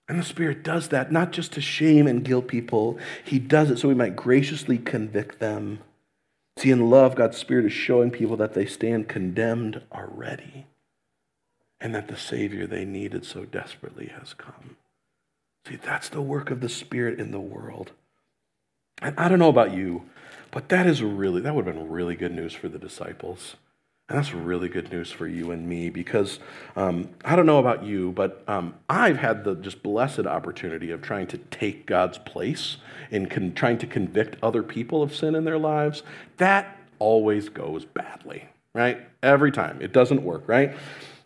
[0.08, 3.78] And the Spirit does that not just to shame and guilt people, He does it
[3.78, 5.78] so we might graciously convict them.
[6.58, 10.66] See, in love, God's Spirit is showing people that they stand condemned already
[11.80, 14.76] and that the Savior they needed so desperately has come.
[15.66, 17.92] See, that's the work of the Spirit in the world.
[19.00, 20.02] And I don't know about you,
[20.52, 23.56] but that is really, that would have been really good news for the disciples.
[24.08, 26.38] And that's really good news for you and me because
[26.76, 31.00] um, I don't know about you, but um, I've had the just blessed opportunity of
[31.00, 32.76] trying to take God's place
[33.10, 36.02] in con- trying to convict other people of sin in their lives.
[36.36, 39.00] That always goes badly, right?
[39.22, 39.80] Every time.
[39.80, 40.76] It doesn't work, right?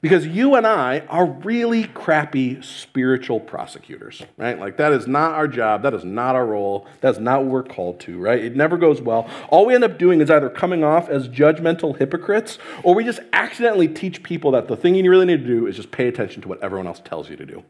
[0.03, 4.59] Because you and I are really crappy spiritual prosecutors, right?
[4.59, 5.83] Like, that is not our job.
[5.83, 6.87] That is not our role.
[7.01, 8.45] That's not what we're called to, right?
[8.45, 9.29] It never goes well.
[9.49, 13.21] All we end up doing is either coming off as judgmental hypocrites, or we just
[13.33, 16.43] accidentally teach people that the thing you really need to do is just pay attention
[16.43, 17.65] to what everyone else tells you to do.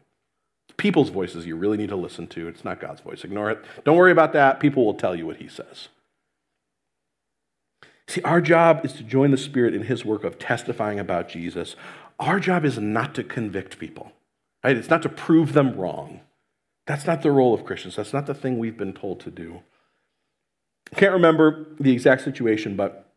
[0.77, 2.47] people's voices you really need to listen to.
[2.47, 3.23] It's not God's voice.
[3.23, 3.65] Ignore it.
[3.83, 4.59] Don't worry about that.
[4.59, 5.89] People will tell you what He says.
[8.07, 11.75] See, our job is to join the Spirit in His work of testifying about Jesus.
[12.19, 14.11] Our job is not to convict people,
[14.63, 14.75] right?
[14.75, 16.21] It's not to prove them wrong.
[16.87, 17.95] That's not the role of Christians.
[17.95, 19.61] That's not the thing we've been told to do.
[20.91, 23.07] I can't remember the exact situation, but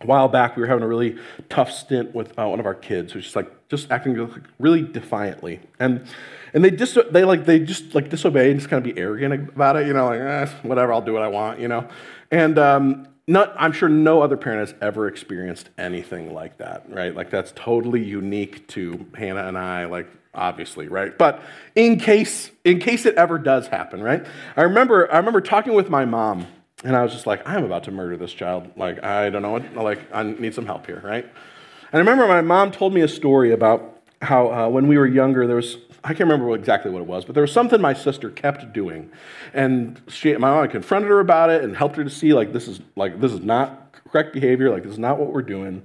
[0.00, 1.18] a while back, we were having a really
[1.48, 5.60] tough stint with uh, one of our kids who's just like just acting really defiantly,
[5.78, 6.06] and
[6.54, 9.50] and they just they like they just like disobey and just kind of be arrogant
[9.50, 11.88] about it, you know, like eh, whatever, I'll do what I want, you know,
[12.30, 17.14] and um, not I'm sure no other parent has ever experienced anything like that, right?
[17.14, 21.16] Like that's totally unique to Hannah and I, like obviously, right?
[21.16, 21.40] But
[21.74, 24.26] in case in case it ever does happen, right?
[24.56, 26.46] I remember I remember talking with my mom
[26.84, 28.70] and I was just like, I'm about to murder this child.
[28.76, 31.24] Like, I don't know like, I need some help here, right?
[31.24, 35.06] And I remember my mom told me a story about how uh, when we were
[35.06, 37.94] younger, there was, I can't remember exactly what it was, but there was something my
[37.94, 39.10] sister kept doing.
[39.52, 42.68] And she, my mom confronted her about it and helped her to see, like, this
[42.68, 44.70] is, like, this is not correct behavior.
[44.70, 45.82] Like, this is not what we're doing.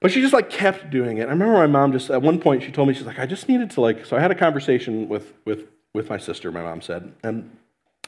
[0.00, 1.22] But she just, like, kept doing it.
[1.22, 3.48] I remember my mom just, at one point, she told me, she's like, I just
[3.48, 6.82] needed to, like, so I had a conversation with, with, with my sister, my mom
[6.82, 7.50] said, and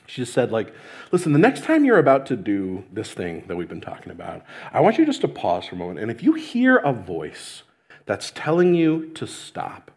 [0.06, 0.74] she just said, like,
[1.12, 4.42] listen, the next time you're about to do this thing that we've been talking about,
[4.72, 6.00] I want you just to pause for a moment.
[6.00, 7.62] And if you hear a voice
[8.06, 9.90] that's telling you to stop,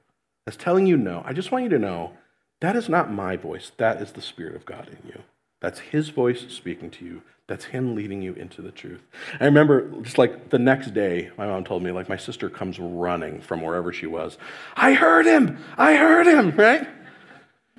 [0.46, 2.14] that's telling you no, I just want you to know
[2.62, 3.72] that is not my voice.
[3.78, 5.22] That is the Spirit of God in you.
[5.62, 7.22] That's His voice speaking to you.
[7.48, 9.02] That's Him leading you into the truth.
[9.40, 12.80] I remember just like the next day, my mom told me, like, my sister comes
[12.80, 14.38] running from wherever she was.
[14.76, 15.58] I heard him!
[15.78, 16.88] I heard him, right?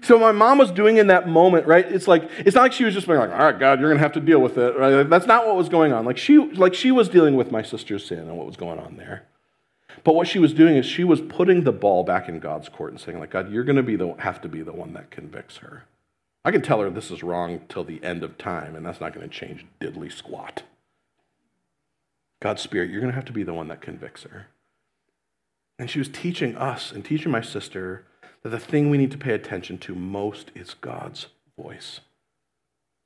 [0.03, 1.87] So my mom was doing in that moment, right?
[1.87, 4.01] It's like it's not like she was just being like, "All right, God, you're gonna
[4.01, 5.09] have to deal with it." Right?
[5.09, 6.05] That's not what was going on.
[6.05, 8.97] Like she, like she was dealing with my sister's sin and what was going on
[8.97, 9.27] there.
[10.05, 12.91] But what she was doing is she was putting the ball back in God's court
[12.91, 15.59] and saying, like, God, you're gonna be the have to be the one that convicts
[15.59, 15.85] her.
[16.45, 19.15] I can tell her this is wrong till the end of time, and that's not
[19.15, 20.63] gonna change diddly squat.
[22.41, 24.49] God's Spirit, you're gonna have to be the one that convicts her.
[25.79, 28.05] And she was teaching us and teaching my sister
[28.43, 31.27] that the thing we need to pay attention to most is God's
[31.57, 32.01] voice.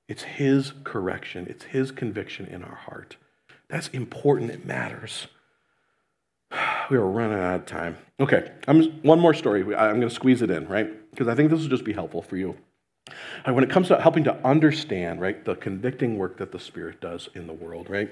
[0.08, 3.16] It's His correction, it's His conviction in our heart.
[3.68, 5.26] That's important, it matters.
[6.90, 7.96] We are running out of time.
[8.20, 9.62] Okay, I'm, one more story.
[9.74, 10.88] I'm going to squeeze it in, right?
[11.10, 12.56] Because I think this will just be helpful for you.
[13.44, 17.28] when it comes to helping to understand, right, the convicting work that the Spirit does
[17.34, 18.10] in the world, right?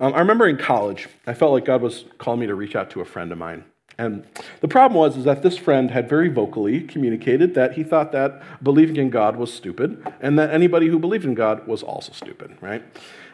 [0.00, 2.88] Um, I remember in college, I felt like God was calling me to reach out
[2.90, 3.64] to a friend of mine.
[3.98, 4.24] And
[4.60, 8.40] the problem was is that this friend had very vocally communicated that he thought that
[8.62, 12.56] believing in God was stupid and that anybody who believed in God was also stupid,
[12.60, 12.84] right?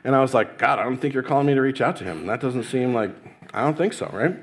[0.05, 2.05] And I was like, God, I don't think you're calling me to reach out to
[2.05, 2.26] him.
[2.26, 3.11] That doesn't seem like,
[3.52, 4.36] I don't think so, right?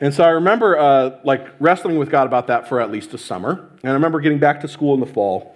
[0.00, 3.18] And so I remember uh, like wrestling with God about that for at least a
[3.18, 3.70] summer.
[3.82, 5.54] And I remember getting back to school in the fall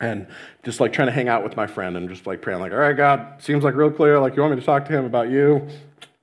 [0.00, 0.26] and
[0.64, 2.78] just like trying to hang out with my friend and just like praying like, all
[2.78, 4.18] right, God, seems like real clear.
[4.18, 5.68] Like you want me to talk to him about you?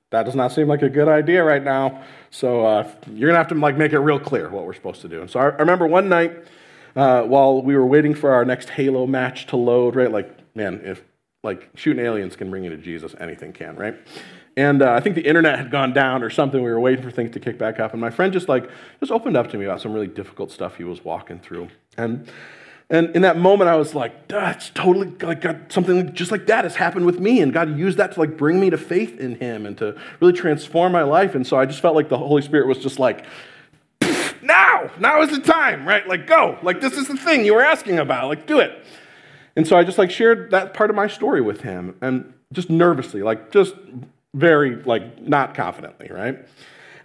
[0.10, 2.04] That does not seem like a good idea right now.
[2.32, 5.10] So uh, you're gonna have to like make it real clear what we're supposed to
[5.10, 5.22] do.
[5.22, 6.46] And so I, I remember one night
[6.96, 10.12] uh, while we were waiting for our next Halo match to load, right?
[10.12, 11.04] Like, man, if
[11.48, 13.96] like shooting aliens can bring you to Jesus, anything can, right?
[14.56, 16.62] And uh, I think the internet had gone down or something.
[16.62, 18.70] We were waiting for things to kick back up, and my friend just like
[19.00, 21.70] just opened up to me about some really difficult stuff he was walking through.
[21.98, 22.30] And
[22.90, 26.76] and in that moment, I was like, that's totally like something just like that has
[26.76, 27.42] happened with me.
[27.42, 30.34] And God used that to like bring me to faith in Him and to really
[30.34, 31.36] transform my life.
[31.36, 33.26] And so I just felt like the Holy Spirit was just like,
[34.42, 36.08] now, now is the time, right?
[36.08, 36.58] Like, go.
[36.64, 38.30] Like, this is the thing you were asking about.
[38.30, 38.86] Like, do it.
[39.58, 42.70] And so I just like shared that part of my story with him and just
[42.70, 43.74] nervously, like, just
[44.36, 46.48] very, like, not confidently, right?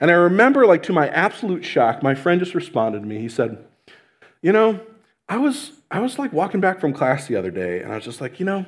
[0.00, 3.18] And I remember, like, to my absolute shock, my friend just responded to me.
[3.20, 3.64] He said,
[4.42, 4.80] You know,
[5.30, 8.04] I was, I was like walking back from class the other day, and I was
[8.04, 8.66] just like, you know,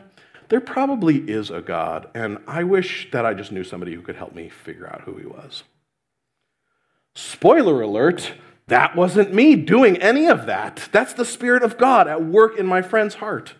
[0.49, 4.16] there probably is a God, and I wish that I just knew somebody who could
[4.16, 5.62] help me figure out who he was.
[7.14, 8.32] Spoiler alert,
[8.68, 10.89] that wasn't me doing any of that.
[10.91, 13.53] That's the Spirit of God at work in my friend's heart.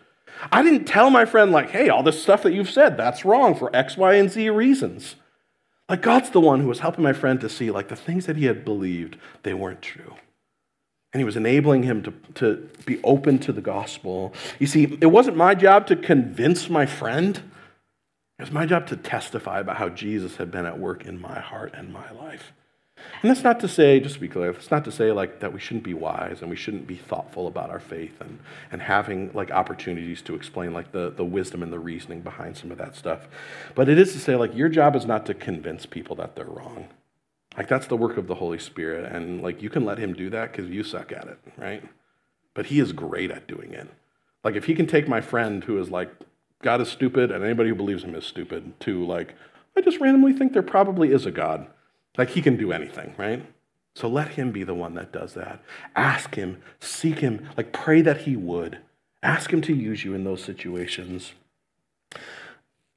[0.51, 3.55] I didn't tell my friend, like, hey, all this stuff that you've said, that's wrong
[3.55, 5.15] for X, Y, and Z reasons.
[5.89, 8.37] Like, God's the one who was helping my friend to see, like, the things that
[8.37, 10.15] he had believed, they weren't true
[11.15, 14.33] and he was enabling him to, to be open to the gospel.
[14.59, 17.37] You see, it wasn't my job to convince my friend,
[18.37, 21.39] it was my job to testify about how Jesus had been at work in my
[21.39, 22.51] heart and my life.
[23.21, 25.53] And that's not to say, just to be clear, it's not to say like that
[25.53, 28.39] we shouldn't be wise and we shouldn't be thoughtful about our faith and,
[28.71, 32.71] and having like opportunities to explain like the, the wisdom and the reasoning behind some
[32.71, 33.27] of that stuff.
[33.73, 36.45] But it is to say like your job is not to convince people that they're
[36.45, 36.87] wrong.
[37.57, 39.11] Like that's the work of the Holy Spirit.
[39.11, 41.83] And like you can let him do that because you suck at it, right?
[42.53, 43.89] But he is great at doing it.
[44.43, 46.11] Like if he can take my friend who is like,
[46.61, 49.35] God is stupid and anybody who believes him is stupid, to like,
[49.75, 51.67] I just randomly think there probably is a God.
[52.17, 53.45] Like he can do anything, right?
[53.95, 55.61] So let him be the one that does that.
[55.95, 58.79] Ask him, seek him, like pray that he would.
[59.23, 61.33] Ask him to use you in those situations.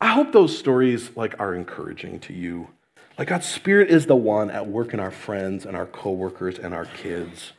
[0.01, 2.69] I hope those stories like are encouraging to you.
[3.17, 6.73] Like God's Spirit is the one at work in our friends and our coworkers and
[6.73, 7.53] our kids.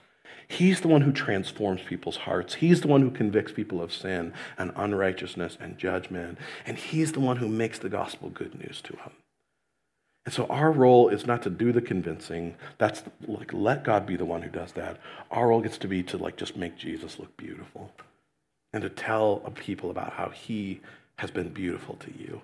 [0.48, 2.56] He's the one who transforms people's hearts.
[2.56, 6.40] He's the one who convicts people of sin and unrighteousness and judgment.
[6.66, 9.12] And He's the one who makes the gospel good news to them.
[10.26, 12.56] And so our role is not to do the convincing.
[12.78, 15.00] That's like let God be the one who does that.
[15.32, 17.92] Our role gets to be to like just make Jesus look beautiful
[18.74, 20.82] and to tell people about how he
[21.18, 22.42] has been beautiful to you.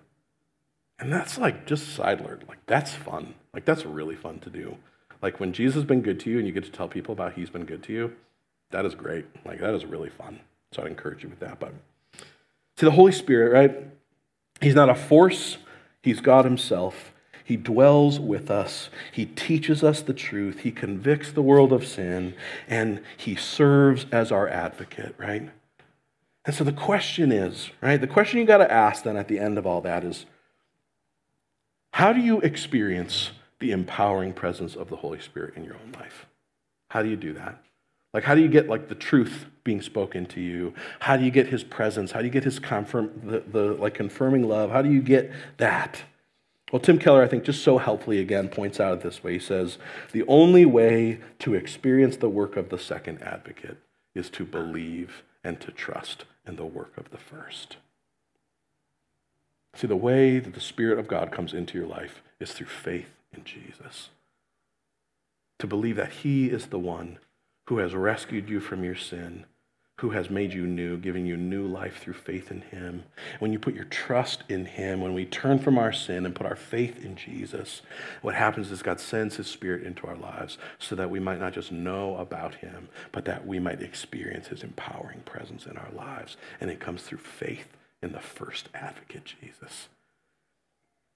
[0.99, 2.21] And that's like just side.
[2.21, 3.35] Like that's fun.
[3.53, 4.77] Like that's really fun to do.
[5.21, 7.33] Like when Jesus has been good to you and you get to tell people about
[7.33, 8.15] he's been good to you,
[8.71, 9.25] that is great.
[9.45, 10.39] Like that is really fun.
[10.71, 11.59] So I'd encourage you with that.
[11.59, 11.73] But
[12.77, 13.87] see, the Holy Spirit, right?
[14.61, 15.57] He's not a force,
[16.01, 17.11] he's God himself.
[17.45, 18.89] He dwells with us.
[19.11, 20.61] He teaches us the truth.
[20.61, 22.33] He convicts the world of sin.
[22.67, 25.51] And he serves as our advocate, right?
[26.43, 28.01] And so the question is, right?
[28.01, 30.25] The question you got to ask then at the end of all that is
[31.91, 33.29] how do you experience
[33.59, 36.25] the empowering presence of the Holy Spirit in your own life?
[36.89, 37.61] How do you do that?
[38.11, 40.73] Like, how do you get like the truth being spoken to you?
[40.99, 42.11] How do you get His presence?
[42.11, 44.71] How do you get His confirm the, the like confirming love?
[44.71, 46.01] How do you get that?
[46.75, 49.31] Well, Tim Keller, I think, just so helpfully again points out it this way.
[49.31, 49.77] He says,
[50.11, 53.77] The only way to experience the work of the second advocate
[54.13, 57.77] is to believe and to trust in the work of the first.
[59.73, 63.11] See, the way that the Spirit of God comes into your life is through faith
[63.31, 64.09] in Jesus.
[65.59, 67.19] To believe that He is the one
[67.67, 69.45] who has rescued you from your sin
[69.99, 73.03] who has made you new, giving you new life through faith in Him.
[73.39, 76.45] When you put your trust in Him, when we turn from our sin and put
[76.45, 77.81] our faith in Jesus,
[78.21, 81.53] what happens is God sends His Spirit into our lives so that we might not
[81.53, 86.35] just know about Him, but that we might experience His empowering presence in our lives.
[86.59, 87.67] And it comes through faith
[88.01, 89.87] in the first advocate, Jesus.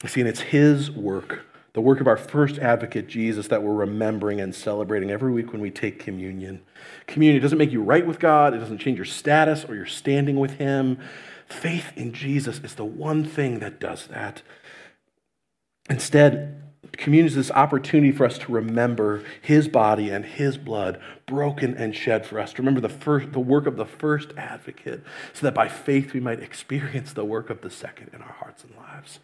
[0.05, 4.41] See, and it's His work the work of our first advocate, Jesus, that we're remembering
[4.41, 6.61] and celebrating every week when we take communion.
[7.05, 10.39] Communion doesn't make you right with God, it doesn't change your status or your standing
[10.39, 10.99] with Him.
[11.47, 14.41] Faith in Jesus is the one thing that does that.
[15.89, 16.61] Instead,
[16.93, 21.95] communion is this opportunity for us to remember His body and His blood broken and
[21.95, 22.53] shed for us.
[22.53, 25.03] To remember the, first, the work of the first advocate,
[25.33, 28.63] so that by faith we might experience the work of the second in our hearts
[28.63, 29.19] and lives.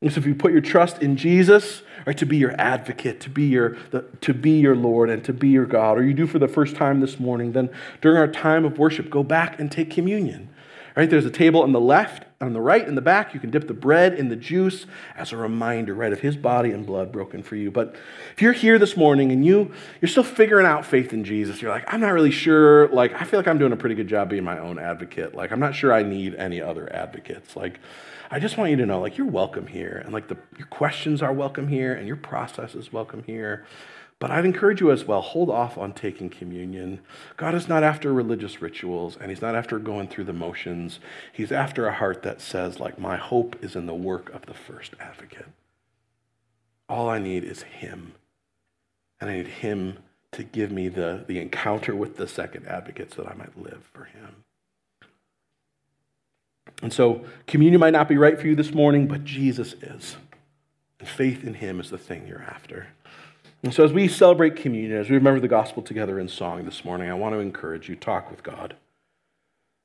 [0.00, 3.30] And so if you put your trust in Jesus, right, to be your advocate, to
[3.30, 6.26] be your, the, to be your Lord, and to be your God, or you do
[6.26, 7.68] for the first time this morning, then
[8.00, 10.50] during our time of worship, go back and take communion.
[10.96, 11.08] Right?
[11.08, 13.32] There's a table on the left, on the right, in the back.
[13.32, 14.84] You can dip the bread in the juice
[15.16, 17.70] as a reminder, right, of his body and blood broken for you.
[17.70, 17.94] But
[18.34, 21.70] if you're here this morning and you, you're still figuring out faith in Jesus, you're
[21.70, 22.88] like, I'm not really sure.
[22.88, 25.36] Like, I feel like I'm doing a pretty good job being my own advocate.
[25.36, 27.54] Like, I'm not sure I need any other advocates.
[27.54, 27.78] Like,
[28.30, 30.02] I just want you to know, like, you're welcome here.
[30.04, 33.64] And, like, the, your questions are welcome here, and your process is welcome here.
[34.18, 37.00] But I'd encourage you as well, hold off on taking communion.
[37.36, 40.98] God is not after religious rituals, and He's not after going through the motions.
[41.32, 44.54] He's after a heart that says, like, my hope is in the work of the
[44.54, 45.46] first advocate.
[46.88, 48.12] All I need is Him.
[49.20, 49.98] And I need Him
[50.32, 53.88] to give me the, the encounter with the second advocate so that I might live
[53.92, 54.44] for Him.
[56.82, 60.16] And so communion might not be right for you this morning, but Jesus is.
[61.00, 62.88] And faith in him is the thing you're after.
[63.62, 66.84] And so as we celebrate communion, as we remember the gospel together in song this
[66.84, 68.76] morning, I want to encourage you to talk with God.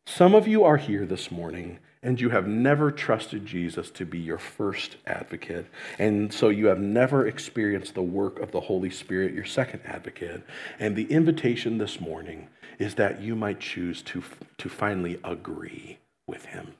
[0.06, 4.20] Some of you are here this morning and you have never trusted Jesus to be
[4.20, 5.66] your first advocate.
[5.98, 10.44] And so you have never experienced the work of the Holy Spirit, your second advocate.
[10.80, 14.22] And the invitation this morning is that you might choose to,
[14.58, 16.74] to finally agree with him.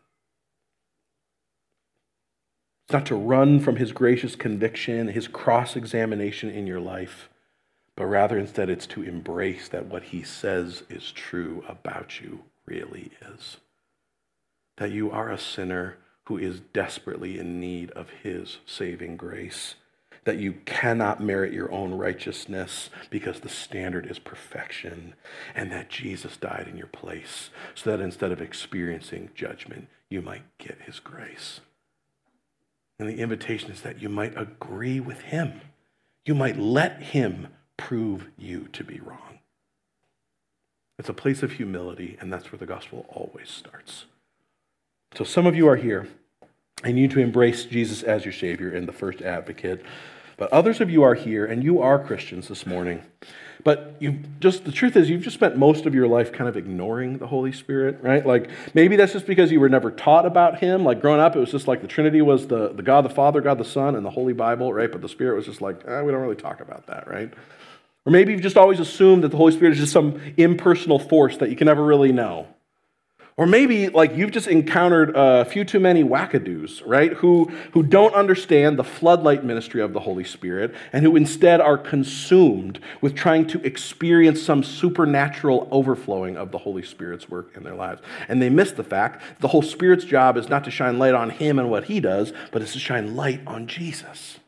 [2.86, 7.30] It's not to run from his gracious conviction, his cross examination in your life,
[7.96, 13.12] but rather instead it's to embrace that what he says is true about you really
[13.36, 13.58] is.
[14.78, 19.76] That you are a sinner who is desperately in need of his saving grace.
[20.26, 25.16] That you cannot merit your own righteousness because the standard is perfection.
[25.54, 30.44] And that Jesus died in your place so that instead of experiencing judgment, you might
[30.58, 31.60] get his grace.
[33.04, 35.60] And the invitation is that you might agree with him.
[36.26, 39.40] You might let him prove you to be wrong.
[40.98, 44.06] It's a place of humility, and that's where the gospel always starts.
[45.18, 46.08] So some of you are here,
[46.82, 49.84] and you need to embrace Jesus as your Savior and the first advocate.
[50.38, 53.04] But others of you are here, and you are Christians this morning.
[53.64, 56.58] But you just the truth is you've just spent most of your life kind of
[56.58, 58.26] ignoring the Holy Spirit, right?
[58.26, 60.84] Like maybe that's just because you were never taught about him.
[60.84, 63.40] Like growing up, it was just like the Trinity was the, the God the Father,
[63.40, 64.92] God the Son, and the Holy Bible, right?
[64.92, 67.34] But the Spirit was just like, eh, we don't really talk about that, right?
[68.06, 71.38] Or maybe you've just always assumed that the Holy Spirit is just some impersonal force
[71.38, 72.48] that you can never really know.
[73.36, 77.14] Or maybe like you've just encountered a few too many wackadoos, right?
[77.14, 81.78] Who, who don't understand the floodlight ministry of the Holy Spirit and who instead are
[81.78, 87.74] consumed with trying to experience some supernatural overflowing of the Holy Spirit's work in their
[87.74, 88.04] lives.
[88.28, 91.32] And they miss the fact the Holy Spirit's job is not to shine light on
[91.32, 94.40] him and what he does, but it's to shine light on Jesus.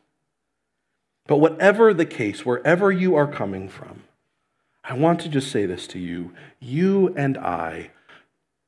[1.26, 4.04] But whatever the case, wherever you are coming from,
[4.84, 6.32] I want to just say this to you.
[6.60, 7.90] You and I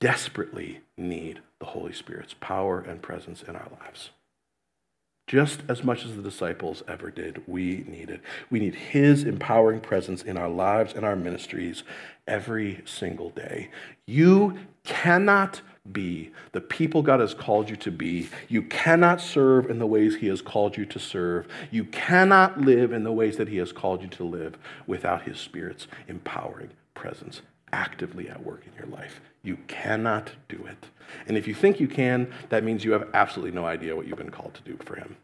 [0.01, 4.11] desperately need the Holy Spirit's power and presence in our lives.
[5.27, 8.23] Just as much as the disciples ever did, we need it.
[8.49, 11.83] We need His empowering presence in our lives and our ministries
[12.27, 13.69] every single day.
[14.07, 15.61] You cannot
[15.93, 18.31] be the people God has called you to be.
[18.49, 21.47] You cannot serve in the ways He has called you to serve.
[21.71, 25.39] You cannot live in the ways that He has called you to live without His
[25.39, 29.21] Spirit's empowering presence actively at work in your life.
[29.43, 30.87] You cannot do it.
[31.27, 34.19] And if you think you can, that means you have absolutely no idea what you've
[34.19, 35.17] been called to do for Him.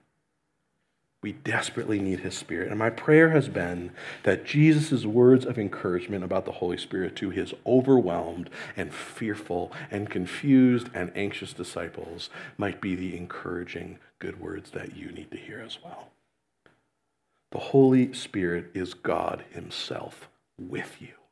[1.22, 2.68] We desperately need His Spirit.
[2.68, 3.92] And my prayer has been
[4.24, 10.10] that Jesus' words of encouragement about the Holy Spirit to His overwhelmed and fearful and
[10.10, 15.60] confused and anxious disciples might be the encouraging good words that you need to hear
[15.60, 16.10] as well.
[17.52, 21.23] The Holy Spirit is God Himself with you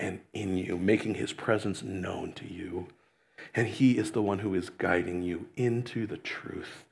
[0.00, 2.88] and in you, making his presence known to you.
[3.54, 6.84] And he is the one who is guiding you into the truth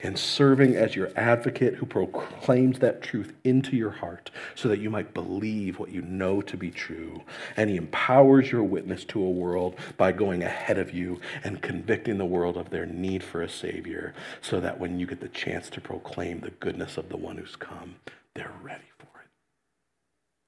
[0.00, 4.88] and serving as your advocate who proclaims that truth into your heart so that you
[4.88, 7.20] might believe what you know to be true.
[7.56, 12.16] And he empowers your witness to a world by going ahead of you and convicting
[12.16, 15.68] the world of their need for a Savior so that when you get the chance
[15.70, 17.96] to proclaim the goodness of the one who's come,
[18.34, 19.28] they're ready for it.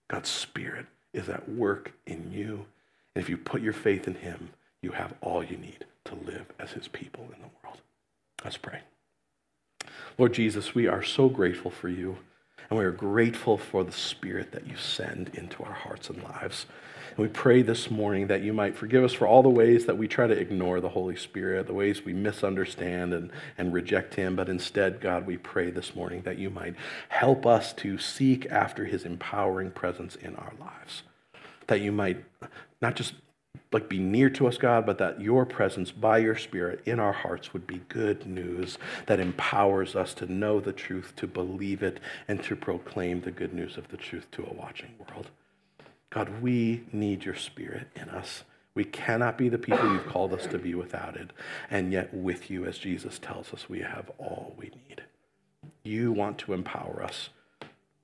[0.09, 2.67] God's Spirit is at work in you.
[3.15, 4.51] And if you put your faith in him,
[4.83, 7.81] you have all you need to live as his people in the world.
[8.45, 8.81] Let's pray.
[10.19, 12.19] Lord Jesus, we are so grateful for you,
[12.69, 16.67] and we are grateful for the Spirit that you send into our hearts and lives.
[17.21, 20.09] We pray this morning that you might forgive us for all the ways that we
[20.09, 24.37] try to ignore the Holy Spirit, the ways we misunderstand and, and reject Him.
[24.37, 26.77] But instead, God, we pray this morning that you might
[27.11, 31.03] help us to seek after His empowering presence in our lives.
[31.67, 32.25] That you might
[32.81, 33.13] not just
[33.71, 37.13] like be near to us, God, but that your presence by your Spirit in our
[37.13, 42.01] hearts would be good news that empowers us to know the truth, to believe it,
[42.29, 45.29] and to proclaim the good news of the truth to a watching world.
[46.11, 48.43] God, we need your spirit in us.
[48.75, 51.31] We cannot be the people you've called us to be without it.
[51.71, 55.03] And yet, with you, as Jesus tells us, we have all we need.
[55.83, 57.31] You want to empower us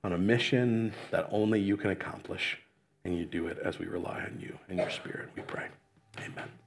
[0.03, 2.57] on a mission that only you can accomplish.
[3.03, 5.67] And you do it as we rely on you and your spirit, we pray.
[6.19, 6.66] Amen.